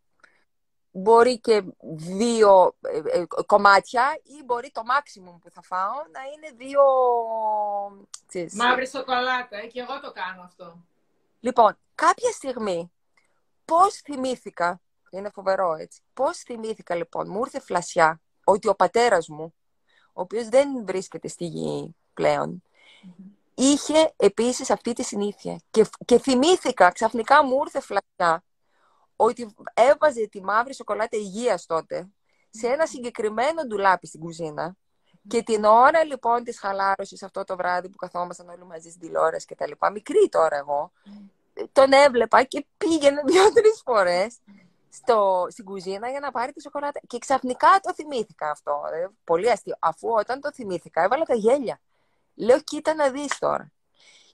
μπορεί 0.90 1.40
και 1.40 1.62
δύο 1.88 2.76
ε, 2.80 3.20
ε, 3.20 3.24
κομμάτια 3.46 4.20
ή 4.22 4.44
μπορεί 4.44 4.70
το 4.70 4.82
maximum 4.86 5.38
που 5.40 5.50
θα 5.50 5.62
φάω 5.62 5.96
να 6.12 6.20
είναι 6.34 6.56
δύο... 6.56 6.82
Ξέρεις, 8.26 8.54
Μαύρη 8.54 8.88
σοκολάτα, 8.88 9.56
ε, 9.56 9.66
και 9.66 9.80
εγώ 9.80 10.00
το 10.00 10.12
κάνω 10.12 10.42
αυτό. 10.42 10.76
Λοιπόν, 11.44 11.78
κάποια 11.94 12.30
στιγμή, 12.30 12.92
πώς 13.64 13.94
θυμήθηκα, 13.94 14.80
είναι 15.10 15.30
φοβερό 15.34 15.74
έτσι, 15.74 16.02
πώς 16.14 16.38
θυμήθηκα 16.38 16.94
λοιπόν, 16.94 17.30
μου 17.30 17.38
ήρθε 17.38 17.60
φλασιά 17.60 18.20
ότι 18.44 18.68
ο 18.68 18.74
πατέρας 18.74 19.28
μου, 19.28 19.54
ο 20.06 20.20
οποίος 20.20 20.48
δεν 20.48 20.84
βρίσκεται 20.86 21.28
στη 21.28 21.44
γη 21.44 21.96
πλέον, 22.14 22.62
είχε 23.54 24.12
επίσης 24.16 24.70
αυτή 24.70 24.92
τη 24.92 25.02
συνήθεια. 25.02 25.60
Και, 25.70 25.86
και 26.04 26.18
θυμήθηκα, 26.18 26.90
ξαφνικά 26.90 27.44
μου 27.44 27.62
ήρθε 27.64 27.80
φλακιά, 27.80 28.44
ότι 29.16 29.54
έβαζε 29.74 30.26
τη 30.26 30.42
μαύρη 30.42 30.74
σοκολάτα 30.74 31.16
υγείας 31.16 31.66
τότε 31.66 32.08
σε 32.50 32.66
ένα 32.66 32.86
συγκεκριμένο 32.86 33.62
ντουλάπι 33.66 34.06
στην 34.06 34.20
κουζίνα 34.20 34.76
και 35.28 35.42
την 35.42 35.64
ώρα 35.64 36.04
λοιπόν 36.04 36.44
της 36.44 36.58
χαλάρωσης 36.58 37.22
αυτό 37.22 37.44
το 37.44 37.56
βράδυ 37.56 37.88
που 37.88 37.96
καθόμασταν 37.96 38.48
όλοι 38.48 38.64
μαζί 38.64 38.88
στην 38.88 39.00
τηλεόραση 39.00 39.46
και 39.46 39.54
τα 39.54 39.66
λοιπά, 39.66 39.90
μικρή 39.90 40.28
τώρα 40.28 40.56
εγώ, 40.56 40.92
τον 41.72 41.92
έβλεπα 41.92 42.42
και 42.42 42.66
πήγαινε 42.76 43.22
δύο-τρεις 43.30 43.80
φορές 43.84 44.38
στο, 44.92 45.46
στην 45.50 45.64
κουζίνα 45.64 46.10
για 46.10 46.20
να 46.20 46.30
πάρει 46.30 46.52
τη 46.52 46.60
σοκολάτα. 46.60 47.00
Και 47.06 47.18
ξαφνικά 47.18 47.80
το 47.82 47.94
θυμήθηκα 47.94 48.50
αυτό. 48.50 48.82
Ε, 48.92 49.08
πολύ 49.24 49.50
αστείο. 49.50 49.74
Αφού 49.78 50.08
όταν 50.08 50.40
το 50.40 50.52
θυμήθηκα 50.52 51.02
έβαλα 51.02 51.24
τα 51.24 51.34
γέλια. 51.34 51.80
Λέω 52.34 52.60
κοίτα 52.60 52.94
να 52.94 53.10
δεις 53.10 53.38
τώρα. 53.38 53.72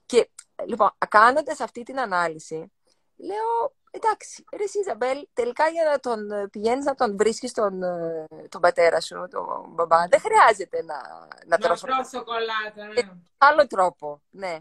Και 0.06 0.30
λοιπόν, 0.64 0.90
κάνοντας 1.08 1.60
αυτή 1.60 1.82
την 1.82 2.00
ανάλυση, 2.00 2.72
λέω 3.16 3.72
εντάξει, 3.90 4.44
ρε 4.56 4.64
Ιζαμπέλ, 4.80 5.26
τελικά 5.32 5.68
για 5.68 5.84
να 5.84 6.00
τον 6.00 6.30
ε, 6.30 6.48
πηγαίνεις 6.48 6.84
να 6.84 6.94
τον 6.94 7.16
βρίσκεις 7.16 7.52
τον, 7.52 7.82
ε, 7.82 8.26
τον 8.48 8.60
πατέρα 8.60 9.00
σου, 9.00 9.26
τον 9.30 9.64
μπαμπά, 9.68 10.06
δεν 10.08 10.20
χρειάζεται 10.20 10.82
να, 10.82 10.96
να, 11.46 11.68
να 11.68 12.04
σοκολάτα, 12.04 12.86
ναι. 12.94 13.10
Άλλο 13.38 13.66
τρόπο, 13.66 14.22
ναι. 14.30 14.58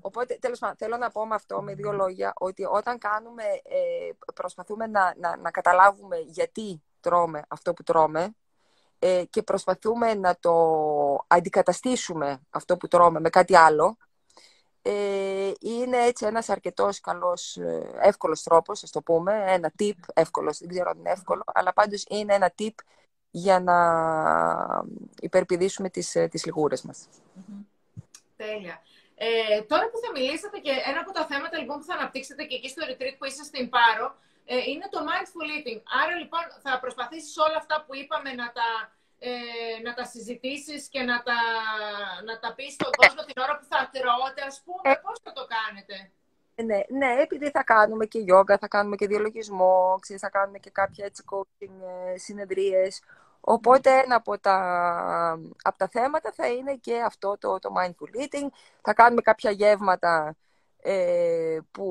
Οπότε, 0.00 0.38
τέλος 0.40 0.58
πάντων, 0.58 0.76
θέλω 0.76 0.96
να 0.96 1.10
πω 1.10 1.26
με 1.26 1.34
αυτό 1.34 1.62
με 1.62 1.74
δύο 1.74 1.92
λόγια, 1.92 2.32
ότι 2.38 2.64
όταν 2.64 2.98
κάνουμε, 2.98 3.42
ε, 3.62 4.32
προσπαθούμε 4.34 4.86
να, 4.86 5.14
να, 5.16 5.36
να 5.36 5.50
καταλάβουμε 5.50 6.16
γιατί 6.16 6.82
τρώμε 7.00 7.42
αυτό 7.48 7.72
που 7.72 7.82
τρώμε 7.82 8.34
ε, 8.98 9.24
και 9.30 9.42
προσπαθούμε 9.42 10.14
να 10.14 10.36
το 10.40 10.54
αντικαταστήσουμε 11.26 12.40
αυτό 12.50 12.76
που 12.76 12.88
τρώμε 12.88 13.20
με 13.20 13.30
κάτι 13.30 13.56
άλλο, 13.56 13.96
ε, 13.96 14.11
είναι 15.60 15.96
έτσι 15.96 16.26
ένας 16.26 16.48
αρκετός 16.48 17.00
καλός, 17.00 17.56
ε, 17.56 17.90
εύκολος 18.00 18.42
τρόπος, 18.42 18.82
ας 18.82 18.90
το 18.90 19.02
πούμε, 19.02 19.44
ένα 19.46 19.72
tip, 19.78 19.98
εύκολος, 20.14 20.58
δεν 20.58 20.68
ξέρω 20.68 20.90
αν 20.90 20.98
είναι 20.98 21.10
εύκολο, 21.10 21.42
αλλά 21.46 21.72
πάντως 21.72 22.04
είναι 22.08 22.34
ένα 22.34 22.54
tip 22.58 22.74
για 23.30 23.60
να 23.60 23.78
υπερπηδήσουμε 25.20 25.88
τις, 25.90 26.14
ε, 26.14 26.28
τις 26.28 26.44
λιγούρες 26.44 26.82
μας. 26.82 27.08
Τέλεια. 28.36 28.82
Ε, 29.14 29.62
τώρα 29.62 29.90
που 29.90 29.98
θα 30.04 30.10
μιλήσετε 30.12 30.58
και 30.58 30.72
ένα 30.90 31.00
από 31.00 31.12
τα 31.12 31.26
θέματα 31.26 31.58
λοιπόν, 31.58 31.78
που 31.78 31.84
θα 31.84 31.94
αναπτύξετε 31.94 32.44
και 32.44 32.54
εκεί 32.54 32.68
στο 32.68 32.82
retreat 32.88 33.14
που 33.18 33.24
είσαι 33.24 33.44
στην 33.44 33.68
Πάρο, 33.68 34.14
ε, 34.44 34.56
είναι 34.70 34.88
το 34.90 34.98
mindful 35.08 35.48
eating. 35.56 35.80
Άρα 36.02 36.14
λοιπόν 36.22 36.40
θα 36.62 36.80
προσπαθήσεις 36.80 37.36
όλα 37.36 37.56
αυτά 37.56 37.84
που 37.84 37.94
είπαμε 37.94 38.30
να 38.32 38.52
τα 38.52 38.68
ε, 39.24 39.82
να 39.82 39.94
τα 39.94 40.04
συζητήσεις 40.04 40.88
και 40.88 41.02
να 41.02 41.22
τα, 41.22 41.38
να 42.24 42.38
τα 42.38 42.54
πεις 42.54 42.72
στον 42.72 42.90
κόσμο 43.00 43.22
την 43.24 43.42
ώρα 43.42 43.58
που 43.58 43.64
θα 43.68 43.90
τρώτε, 43.92 44.42
ας 44.46 44.62
πούμε, 44.64 44.94
ε, 44.94 44.94
πώς 44.94 45.18
θα 45.22 45.32
το 45.32 45.46
κάνετε; 45.54 46.10
Ναι, 46.54 46.98
ναι, 46.98 47.22
επειδή 47.22 47.50
θα 47.50 47.62
κάνουμε 47.62 48.06
και 48.06 48.18
γιόγκα, 48.18 48.58
θα 48.58 48.68
κάνουμε 48.68 48.96
και 48.96 49.06
διαλογισμό, 49.06 49.98
ξέρεις, 50.00 50.22
θα 50.22 50.30
κάνουμε 50.30 50.58
και 50.58 50.70
κάποια 50.70 51.04
έτσι 51.04 51.24
coaching 51.30 51.76
ε, 52.12 52.18
συνεδρίες. 52.18 53.02
Οπότε 53.44 53.90
ένα 53.98 54.14
από 54.14 54.38
τα, 54.38 54.56
από 55.62 55.78
τα 55.78 55.88
θέματα 55.88 56.32
θα 56.32 56.46
είναι 56.46 56.74
και 56.74 57.00
αυτό 57.00 57.36
το, 57.38 57.58
το 57.58 57.72
mindful 57.78 58.20
eating. 58.22 58.48
Θα 58.82 58.94
κάνουμε 58.94 59.20
κάποια 59.20 59.50
γεύματα 59.50 60.36
ε, 60.82 61.58
που, 61.70 61.86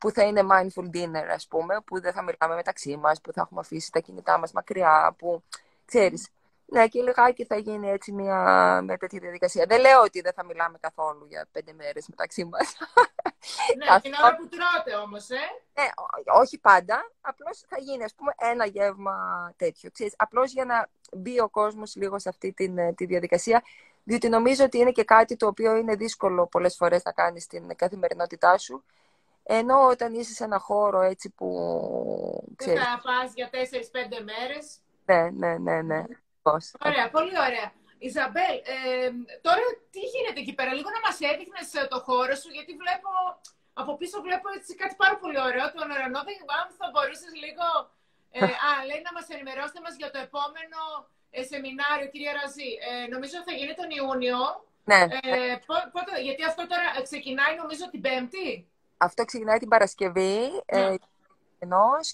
που 0.00 0.10
θα 0.10 0.22
είναι 0.22 0.40
mindful 0.50 0.96
dinner, 0.96 1.26
ας 1.34 1.46
πούμε, 1.46 1.80
που 1.84 2.00
δεν 2.00 2.12
θα 2.12 2.22
μιλάμε 2.22 2.54
μεταξύ 2.54 2.96
μας, 2.96 3.20
που 3.20 3.32
θα 3.32 3.40
έχουμε 3.40 3.60
αφήσει 3.60 3.92
τα 3.92 4.00
κινητά 4.00 4.38
μας 4.38 4.52
μακριά, 4.52 5.14
που, 5.18 5.42
ξέρεις, 5.84 6.28
ναι, 6.66 6.88
και 6.88 7.02
λιγάκι 7.02 7.44
θα 7.44 7.56
γίνει 7.56 7.90
έτσι 7.90 8.12
μια, 8.12 8.80
μια 8.84 8.96
τέτοια 8.96 9.18
διαδικασία. 9.20 9.64
Δεν 9.68 9.80
λέω 9.80 10.00
ότι 10.00 10.20
δεν 10.20 10.32
θα 10.32 10.44
μιλάμε 10.44 10.78
καθόλου 10.80 11.26
για 11.28 11.46
πέντε 11.52 11.72
μέρες 11.72 12.08
μεταξύ 12.08 12.44
μας. 12.44 12.76
Ναι, 13.76 14.00
την 14.00 14.12
ώρα 14.22 14.36
που 14.36 14.48
τρώτε 14.48 14.96
όμως, 15.04 15.28
ε. 15.28 15.34
Ναι, 15.74 15.88
όχι 16.34 16.58
πάντα. 16.58 17.10
Απλώς 17.20 17.64
θα 17.68 17.78
γίνει, 17.78 18.04
ας 18.04 18.14
πούμε, 18.14 18.32
ένα 18.36 18.66
γεύμα 18.66 19.14
τέτοιο. 19.56 19.90
Απλώς 20.16 20.52
για 20.52 20.64
να 20.64 20.88
μπει 21.12 21.40
ο 21.40 21.48
κόσμος 21.48 21.94
λίγο 21.96 22.18
σε 22.18 22.28
αυτή 22.28 22.52
τη, 22.52 22.72
ε, 22.76 22.92
τη 22.92 23.04
διαδικασία. 23.06 23.62
Διότι 24.04 24.28
νομίζω 24.28 24.64
ότι 24.64 24.78
είναι 24.78 24.90
και 24.90 25.04
κάτι 25.04 25.36
το 25.36 25.46
οποίο 25.46 25.76
είναι 25.76 25.94
δύσκολο 25.94 26.46
πολλές 26.46 26.76
φορές 26.76 27.04
να 27.04 27.12
κάνεις 27.12 27.42
στην 27.42 27.76
καθημερινότητά 27.76 28.58
σου. 28.58 28.84
Ενώ 29.42 29.86
όταν 29.86 30.14
είσαι 30.14 30.32
σε 30.32 30.44
ένα 30.44 30.58
χώρο 30.58 31.00
έτσι 31.00 31.30
που. 31.30 32.48
Ξέρεις, 32.56 32.82
θα 32.82 33.00
πα 33.02 33.30
για 33.34 33.50
4-5 33.50 34.22
μέρες. 34.24 34.78
Ναι, 35.04 35.30
ναι, 35.30 35.58
ναι, 35.58 35.82
ναι. 35.82 36.04
Ωραία, 36.88 37.06
πολύ 37.16 37.36
ωραία. 37.46 37.68
Ιζαμπέλ, 38.08 38.56
ε, 38.74 39.10
τώρα 39.46 39.62
τι 39.92 40.00
γίνεται 40.12 40.38
εκεί 40.44 40.54
πέρα, 40.58 40.72
λίγο 40.78 40.90
να 40.96 41.00
μας 41.06 41.16
έδειχνες 41.30 41.66
ε, 41.80 41.82
το 41.92 41.98
χώρο 42.06 42.34
σου, 42.40 42.50
γιατί 42.56 42.72
βλέπω, 42.82 43.10
από 43.80 43.92
πίσω 44.00 44.16
βλέπω 44.26 44.46
έτσι 44.58 44.70
κάτι 44.82 44.94
πάρα 45.02 45.16
πολύ 45.22 45.38
ωραίο, 45.48 45.64
τον 45.74 45.90
ουρανό, 45.92 46.20
δεν 46.28 46.36
αν 46.60 46.66
θα 46.78 46.86
μπορούσες 46.92 47.32
λίγο, 47.44 47.66
ε, 48.36 48.38
α, 48.66 48.70
λέει 48.88 49.00
να 49.08 49.12
μας 49.16 49.26
ενημερώσετε 49.34 49.80
μας 49.84 49.94
για 50.00 50.10
το 50.14 50.18
επόμενο 50.26 50.80
ε, 51.36 51.42
σεμινάριο, 51.50 52.06
κυρία 52.12 52.32
Ραζή, 52.38 52.70
ε, 52.88 53.06
νομίζω 53.14 53.36
θα 53.46 53.52
γίνει 53.58 53.74
τον 53.80 53.90
Ιούνιο. 53.98 54.40
Ναι. 54.90 55.00
Ε, 55.00 55.56
πότε, 55.94 56.10
γιατί 56.26 56.42
αυτό 56.50 56.62
τώρα 56.70 56.86
ξεκινάει 57.08 57.54
νομίζω 57.62 57.84
την 57.90 58.00
Πέμπτη. 58.06 58.48
Αυτό 58.96 59.24
ξεκινάει 59.24 59.58
την 59.58 59.68
Παρασκευή. 59.68 60.38
Ναι. 60.72 60.84
Ε, 60.84 60.96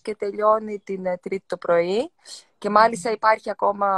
και 0.03 0.14
τελειώνει 0.14 0.79
την 0.79 1.07
ε, 1.07 1.16
Τρίτη 1.16 1.45
το 1.47 1.57
πρωί. 1.57 2.12
Και 2.61 2.70
μάλιστα 2.70 3.11
υπάρχει 3.11 3.51
ακόμα 3.51 3.90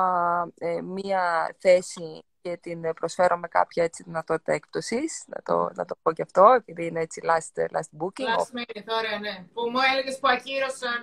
ε, 0.59 0.81
μία 0.81 1.55
θέση 1.59 2.25
και 2.40 2.57
την 2.57 2.85
ε, 2.85 2.92
προσφέρω 2.92 3.37
με 3.37 3.48
κάποια 3.48 3.85
έτσι 3.85 4.03
δυνατότητα 4.03 4.53
έκπτωσης, 4.53 5.25
να 5.27 5.42
το, 5.42 5.70
να 5.75 5.85
το 5.85 5.96
πω 6.03 6.12
και 6.12 6.22
αυτό, 6.22 6.44
επειδή 6.57 6.87
είναι 6.87 7.01
έτσι 7.01 7.20
last, 7.25 7.61
last 7.61 7.90
booking. 8.01 8.38
Last 8.38 8.53
minute, 8.59 8.88
ωραία, 8.98 9.18
ναι. 9.18 9.44
Που 9.55 9.62
μου 9.70 9.79
έλεγες 9.92 10.18
που 10.18 10.29
ακύρωσαν, 10.29 11.03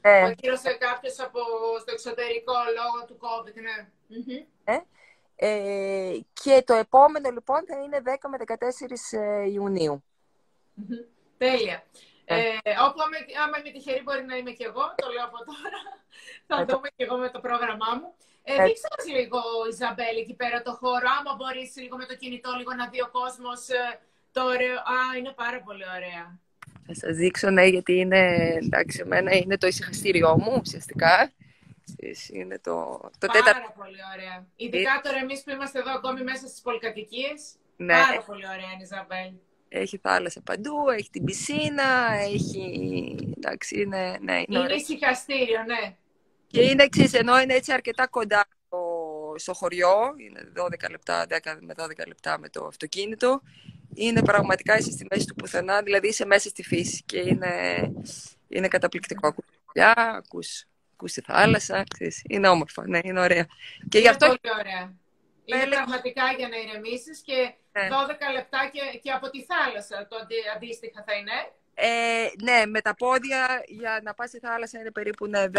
ε. 0.00 0.20
που 0.20 0.26
ακύρωσε 0.26 0.72
κάποιος 0.72 1.20
από 1.20 1.40
στο 1.80 1.92
εξωτερικό 1.92 2.52
λόγω 2.78 3.06
του 3.06 3.18
COVID, 3.24 3.54
ναι. 3.54 3.88
Ε, 4.64 4.78
ε, 5.34 6.20
και 6.32 6.62
το 6.66 6.74
επόμενο 6.74 7.30
λοιπόν 7.30 7.64
θα 7.66 7.82
είναι 7.82 8.02
10 8.04 8.08
με 8.30 8.38
14 9.46 9.52
Ιουνίου. 9.52 10.04
Τέλεια. 11.38 11.82
Ε, 12.62 12.72
όπου 12.86 12.98
άμα, 13.04 13.16
άμα 13.44 13.54
είμαι 13.58 13.70
τυχερή 13.74 14.02
μπορεί 14.04 14.24
να 14.30 14.36
είμαι 14.36 14.52
και 14.58 14.66
εγώ, 14.70 14.84
το 15.02 15.06
λέω 15.14 15.24
από 15.30 15.38
τώρα. 15.50 15.80
Θα 16.48 16.56
ε, 16.60 16.64
δούμε 16.68 16.88
και 16.96 17.04
εγώ 17.06 17.16
με 17.24 17.28
το 17.34 17.40
πρόγραμμά 17.46 17.90
μου. 17.98 18.08
Ε, 18.42 18.52
ε. 18.54 18.64
δείξτε 18.64 18.88
μας 18.94 19.04
λίγο, 19.16 19.40
Ιζαμπέλ, 19.70 20.16
εκεί 20.22 20.34
πέρα 20.34 20.62
το 20.62 20.72
χώρο. 20.80 21.06
Άμα 21.18 21.32
μπορείς 21.38 21.70
λίγο 21.82 21.96
με 21.96 22.06
το 22.10 22.14
κινητό 22.20 22.50
λίγο 22.58 22.72
να 22.80 22.86
δει 22.92 23.00
ο 23.06 23.08
κόσμος 23.18 23.60
ε, 23.68 23.84
το 24.32 24.40
ωραίο. 24.52 24.76
Α, 24.94 24.96
είναι 25.18 25.32
πάρα 25.42 25.58
πολύ 25.66 25.84
ωραία. 25.96 26.24
Θα 26.86 26.94
σας 26.94 27.16
δείξω, 27.16 27.50
ναι, 27.50 27.64
γιατί 27.74 27.92
είναι, 28.02 28.22
εντάξει, 28.62 29.00
εμένα 29.04 29.30
είναι 29.34 29.58
το 29.58 29.66
ησυχαστήριό 29.66 30.38
μου, 30.38 30.52
ουσιαστικά. 30.60 31.32
Είναι 32.32 32.58
το, 32.58 32.74
το 33.18 33.26
πάρα 33.26 33.32
τέταρτο. 33.32 33.72
πολύ 33.76 34.00
ωραία. 34.14 34.46
Ειδικά 34.56 35.00
τώρα 35.02 35.18
εμείς 35.18 35.42
που 35.42 35.50
είμαστε 35.50 35.78
εδώ 35.78 35.92
ακόμη 35.92 36.22
μέσα 36.22 36.46
στις 36.46 36.60
πολυκατοικίες. 36.60 37.40
Ναι. 37.76 37.92
Πάρα 37.92 38.22
πολύ 38.22 38.46
ωραία, 38.46 38.72
Ιζαμπέλ 38.80 39.32
έχει 39.72 39.98
θάλασσα 39.98 40.40
παντού, 40.40 40.90
έχει 40.98 41.10
την 41.10 41.24
πισίνα, 41.24 42.12
έχει... 42.12 43.16
Εντάξει, 43.36 43.80
είναι... 43.80 44.18
Ναι, 44.20 44.42
είναι, 44.48 44.58
είναι 44.58 44.74
ησυχαστήριο, 44.74 45.62
ναι. 45.66 45.96
Και 46.46 46.62
είναι 46.62 46.82
εξή, 46.82 47.10
ενώ 47.12 47.40
είναι 47.40 47.54
έτσι 47.54 47.72
αρκετά 47.72 48.06
κοντά 48.06 48.46
στο, 49.36 49.54
χωριό, 49.54 50.14
είναι 50.16 50.52
12 50.56 50.90
λεπτά, 50.90 51.26
10 51.28 51.36
με 51.60 51.74
12 51.76 52.06
λεπτά 52.06 52.38
με 52.38 52.48
το 52.48 52.64
αυτοκίνητο, 52.66 53.42
είναι 53.94 54.22
πραγματικά 54.22 54.78
είσαι 54.78 54.90
στη 54.90 55.06
μέση 55.10 55.26
του 55.26 55.34
πουθενά, 55.34 55.82
δηλαδή 55.82 56.08
είσαι 56.08 56.26
μέσα 56.26 56.48
στη 56.48 56.62
φύση 56.62 57.02
και 57.06 57.18
είναι, 57.18 57.52
είναι 58.48 58.68
καταπληκτικό. 58.68 59.26
Ακούς 59.26 59.44
δουλειά, 59.66 59.92
ακούς, 59.96 60.64
ακούς 60.92 61.12
τη 61.12 61.20
θάλασσα, 61.20 61.84
ξέρεις, 61.94 62.22
είναι 62.28 62.48
όμορφα, 62.48 62.88
ναι, 62.88 62.98
είναι 63.02 63.20
ωραία. 63.20 63.46
Και 63.88 63.98
είναι 63.98 64.00
γι' 64.00 64.08
αυτό... 64.08 64.26
πολύ 64.26 64.54
ωραία. 64.58 64.94
Είναι 65.44 65.66
πραγματικά 65.66 66.32
για 66.38 66.48
να 66.48 66.56
ηρεμήσεις 66.56 67.20
και 67.20 67.54
12 67.72 67.78
ναι. 67.78 68.32
λεπτά 68.32 68.70
και, 68.72 68.98
και 68.98 69.10
από 69.10 69.30
τη 69.30 69.44
θάλασσα 69.44 70.06
το 70.08 70.16
αντίστοιχα 70.54 71.04
θα 71.06 71.14
είναι. 71.14 71.32
Ε, 71.74 72.28
ναι, 72.42 72.66
με 72.66 72.80
τα 72.80 72.94
πόδια 72.94 73.62
για 73.66 74.00
να 74.02 74.14
πας 74.14 74.28
στη 74.28 74.38
θάλασσα 74.38 74.78
είναι 74.78 74.90
περίπου 74.90 75.26
ναι, 75.26 75.44
10 75.44 75.50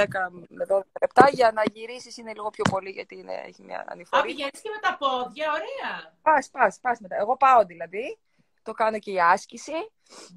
με 0.50 0.66
12 0.70 0.82
λεπτά. 1.02 1.30
Για 1.32 1.52
να 1.54 1.64
γυρίσεις 1.74 2.18
είναι 2.18 2.34
λίγο 2.34 2.50
πιο 2.50 2.64
πολύ 2.72 2.90
γιατί 2.90 3.16
είναι, 3.16 3.44
έχει 3.46 3.64
μια 3.64 3.86
ανηφορία. 3.88 4.24
Α, 4.24 4.28
πηγαίνεις 4.28 4.62
και 4.62 4.70
με 4.74 4.80
τα 4.82 4.98
πόδια, 4.98 5.52
ωραία. 5.52 6.14
Πας, 6.22 6.50
πας, 6.50 6.80
πας 6.82 7.00
μετά. 7.00 7.16
Εγώ 7.20 7.38
πάω 7.38 7.66
δηλαδή. 7.66 8.18
Το 8.64 8.72
κάνω 8.72 9.00
και 9.00 9.12
η 9.12 9.22
άσκηση. 9.22 9.72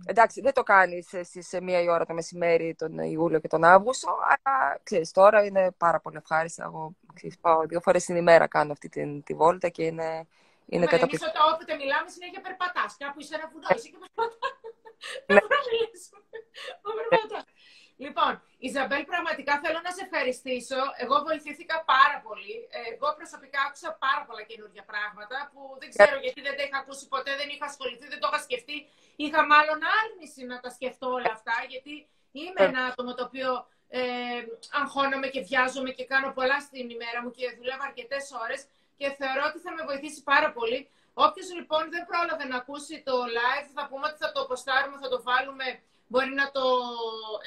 Εντάξει, 0.06 0.40
δεν 0.40 0.52
το 0.52 0.62
κάνεις 0.62 1.06
στις 1.22 1.56
μία 1.62 1.82
η 1.82 1.88
ώρα 1.88 2.06
το 2.06 2.14
μεσημέρι 2.14 2.74
τον 2.74 2.98
Ιούλιο 2.98 3.40
και 3.40 3.48
τον 3.48 3.64
Αύγουστο, 3.64 4.18
αλλά 4.22 4.80
ξέρεις, 4.82 5.10
τώρα 5.10 5.44
είναι 5.44 5.70
πάρα 5.76 6.00
πολύ 6.00 6.16
ευχάριστα. 6.16 6.64
Εγώ 6.64 6.96
ξέρεις, 7.14 7.38
πάω 7.38 7.66
δύο 7.66 7.80
φορές 7.80 8.04
την 8.04 8.16
ημέρα 8.16 8.46
κάνω 8.46 8.72
αυτή 8.72 8.88
τη, 8.88 9.22
τη 9.22 9.34
βόλτα 9.34 9.68
και 9.68 9.84
είναι, 9.84 10.26
είναι 10.66 10.86
καταπληκτικό. 10.86 11.32
Εμείς 11.36 11.54
όποτε 11.54 11.74
μιλάμε 11.74 12.08
συνέχεια 12.08 12.40
περπατάς. 12.40 12.96
Κάπου 12.98 13.20
είσαι 13.20 13.34
ένα 13.34 13.50
βουνό, 13.52 13.66
είσαι 13.76 13.88
και 13.88 13.98
περπατάς. 13.98 14.38
Ναι. 15.26 15.40
Λοιπόν, 18.04 18.32
Ιζαμπέλ, 18.58 19.04
πραγματικά 19.12 19.52
θέλω 19.64 19.80
να 19.86 19.90
σε 19.96 20.02
ευχαριστήσω. 20.06 20.80
Εγώ 21.04 21.16
βοηθήθηκα 21.28 21.76
πάρα 21.94 22.18
πολύ. 22.26 22.56
Εγώ 22.92 23.08
προσωπικά 23.18 23.60
άκουσα 23.66 23.90
πάρα 24.06 24.22
πολλά 24.26 24.42
καινούργια 24.50 24.84
πράγματα 24.90 25.36
που 25.52 25.60
δεν 25.80 25.88
ξέρω 25.94 26.16
γιατί 26.24 26.40
δεν 26.46 26.54
τα 26.56 26.62
είχα 26.66 26.78
ακούσει 26.82 27.04
ποτέ, 27.14 27.30
δεν 27.40 27.48
είχα 27.52 27.66
ασχοληθεί, 27.72 28.06
δεν 28.12 28.20
το 28.22 28.28
είχα 28.30 28.40
σκεφτεί. 28.46 28.76
Είχα 29.24 29.40
μάλλον 29.52 29.78
άρνηση 30.00 30.40
να 30.52 30.56
τα 30.62 30.70
σκεφτώ 30.76 31.06
όλα 31.18 31.32
αυτά, 31.36 31.56
γιατί 31.72 31.94
είμαι 32.38 32.60
ένα 32.70 32.80
άτομο 32.90 33.14
το 33.14 33.22
οποίο 33.28 33.50
ε, 33.88 34.00
αγχώνομαι 34.80 35.28
και 35.34 35.40
βιάζομαι 35.48 35.90
και 35.96 36.04
κάνω 36.12 36.28
πολλά 36.38 36.58
στην 36.66 36.86
ημέρα 36.96 37.18
μου 37.22 37.30
και 37.36 37.44
δουλεύω 37.58 37.84
αρκετές 37.90 38.24
ώρες 38.44 38.60
και 38.98 39.06
θεωρώ 39.18 39.42
ότι 39.50 39.58
θα 39.64 39.70
με 39.76 39.82
βοηθήσει 39.88 40.20
πάρα 40.32 40.48
πολύ. 40.56 40.80
Όποιος 41.14 41.48
λοιπόν 41.58 41.82
δεν 41.94 42.02
πρόλαβε 42.10 42.44
να 42.52 42.56
ακούσει 42.62 42.94
το 43.08 43.16
live, 43.38 43.68
θα 43.76 43.82
πούμε 43.88 44.04
ότι 44.10 44.18
θα 44.24 44.32
το 44.32 44.40
αποστάρουμε, 44.46 44.96
θα 45.04 45.08
το 45.08 45.18
βάλουμε 45.28 45.66
μπορεί 46.06 46.32
να 46.34 46.50
το 46.50 46.66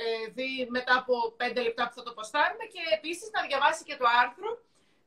ε, 0.06 0.32
δει 0.32 0.68
μετά 0.70 0.94
από 0.98 1.14
πέντε 1.38 1.62
λεπτά 1.62 1.84
που 1.88 1.94
θα 1.94 2.04
το 2.04 2.14
ποστάρουμε 2.14 2.66
και 2.74 2.82
επίσης 2.98 3.30
να 3.36 3.42
διαβάσει 3.48 3.84
και 3.84 3.96
το 3.96 4.06
άρθρο 4.24 4.50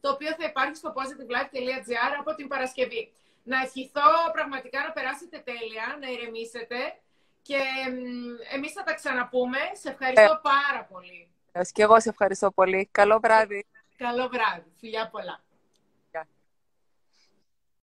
το 0.01 0.09
οποίο 0.11 0.31
θα 0.39 0.45
υπάρχει 0.45 0.77
στο 0.77 0.93
positivelife.gr 0.99 2.13
από 2.21 2.35
την 2.35 2.49
Παρασκευή. 2.49 3.13
Να 3.43 3.61
ευχηθώ 3.61 4.11
πραγματικά 4.33 4.79
να 4.87 4.93
περάσετε 4.93 5.39
τέλεια, 5.39 5.87
να 6.01 6.09
ηρεμήσετε 6.11 6.79
και 7.43 7.61
εμείς 8.55 8.73
θα 8.73 8.83
τα 8.83 8.95
ξαναπούμε. 8.95 9.59
Σε 9.73 9.89
ευχαριστώ 9.91 10.33
ε, 10.33 10.41
πάρα 10.43 10.85
πολύ. 10.93 11.31
Και 11.73 11.83
εγώ 11.83 12.01
σε 12.01 12.09
ευχαριστώ 12.09 12.51
πολύ. 12.51 12.89
Καλό 12.93 13.19
βράδυ. 13.23 13.67
Καλό 13.97 14.29
βράδυ. 14.29 14.73
Φιλιά 14.79 15.09
πολλά. 15.09 15.45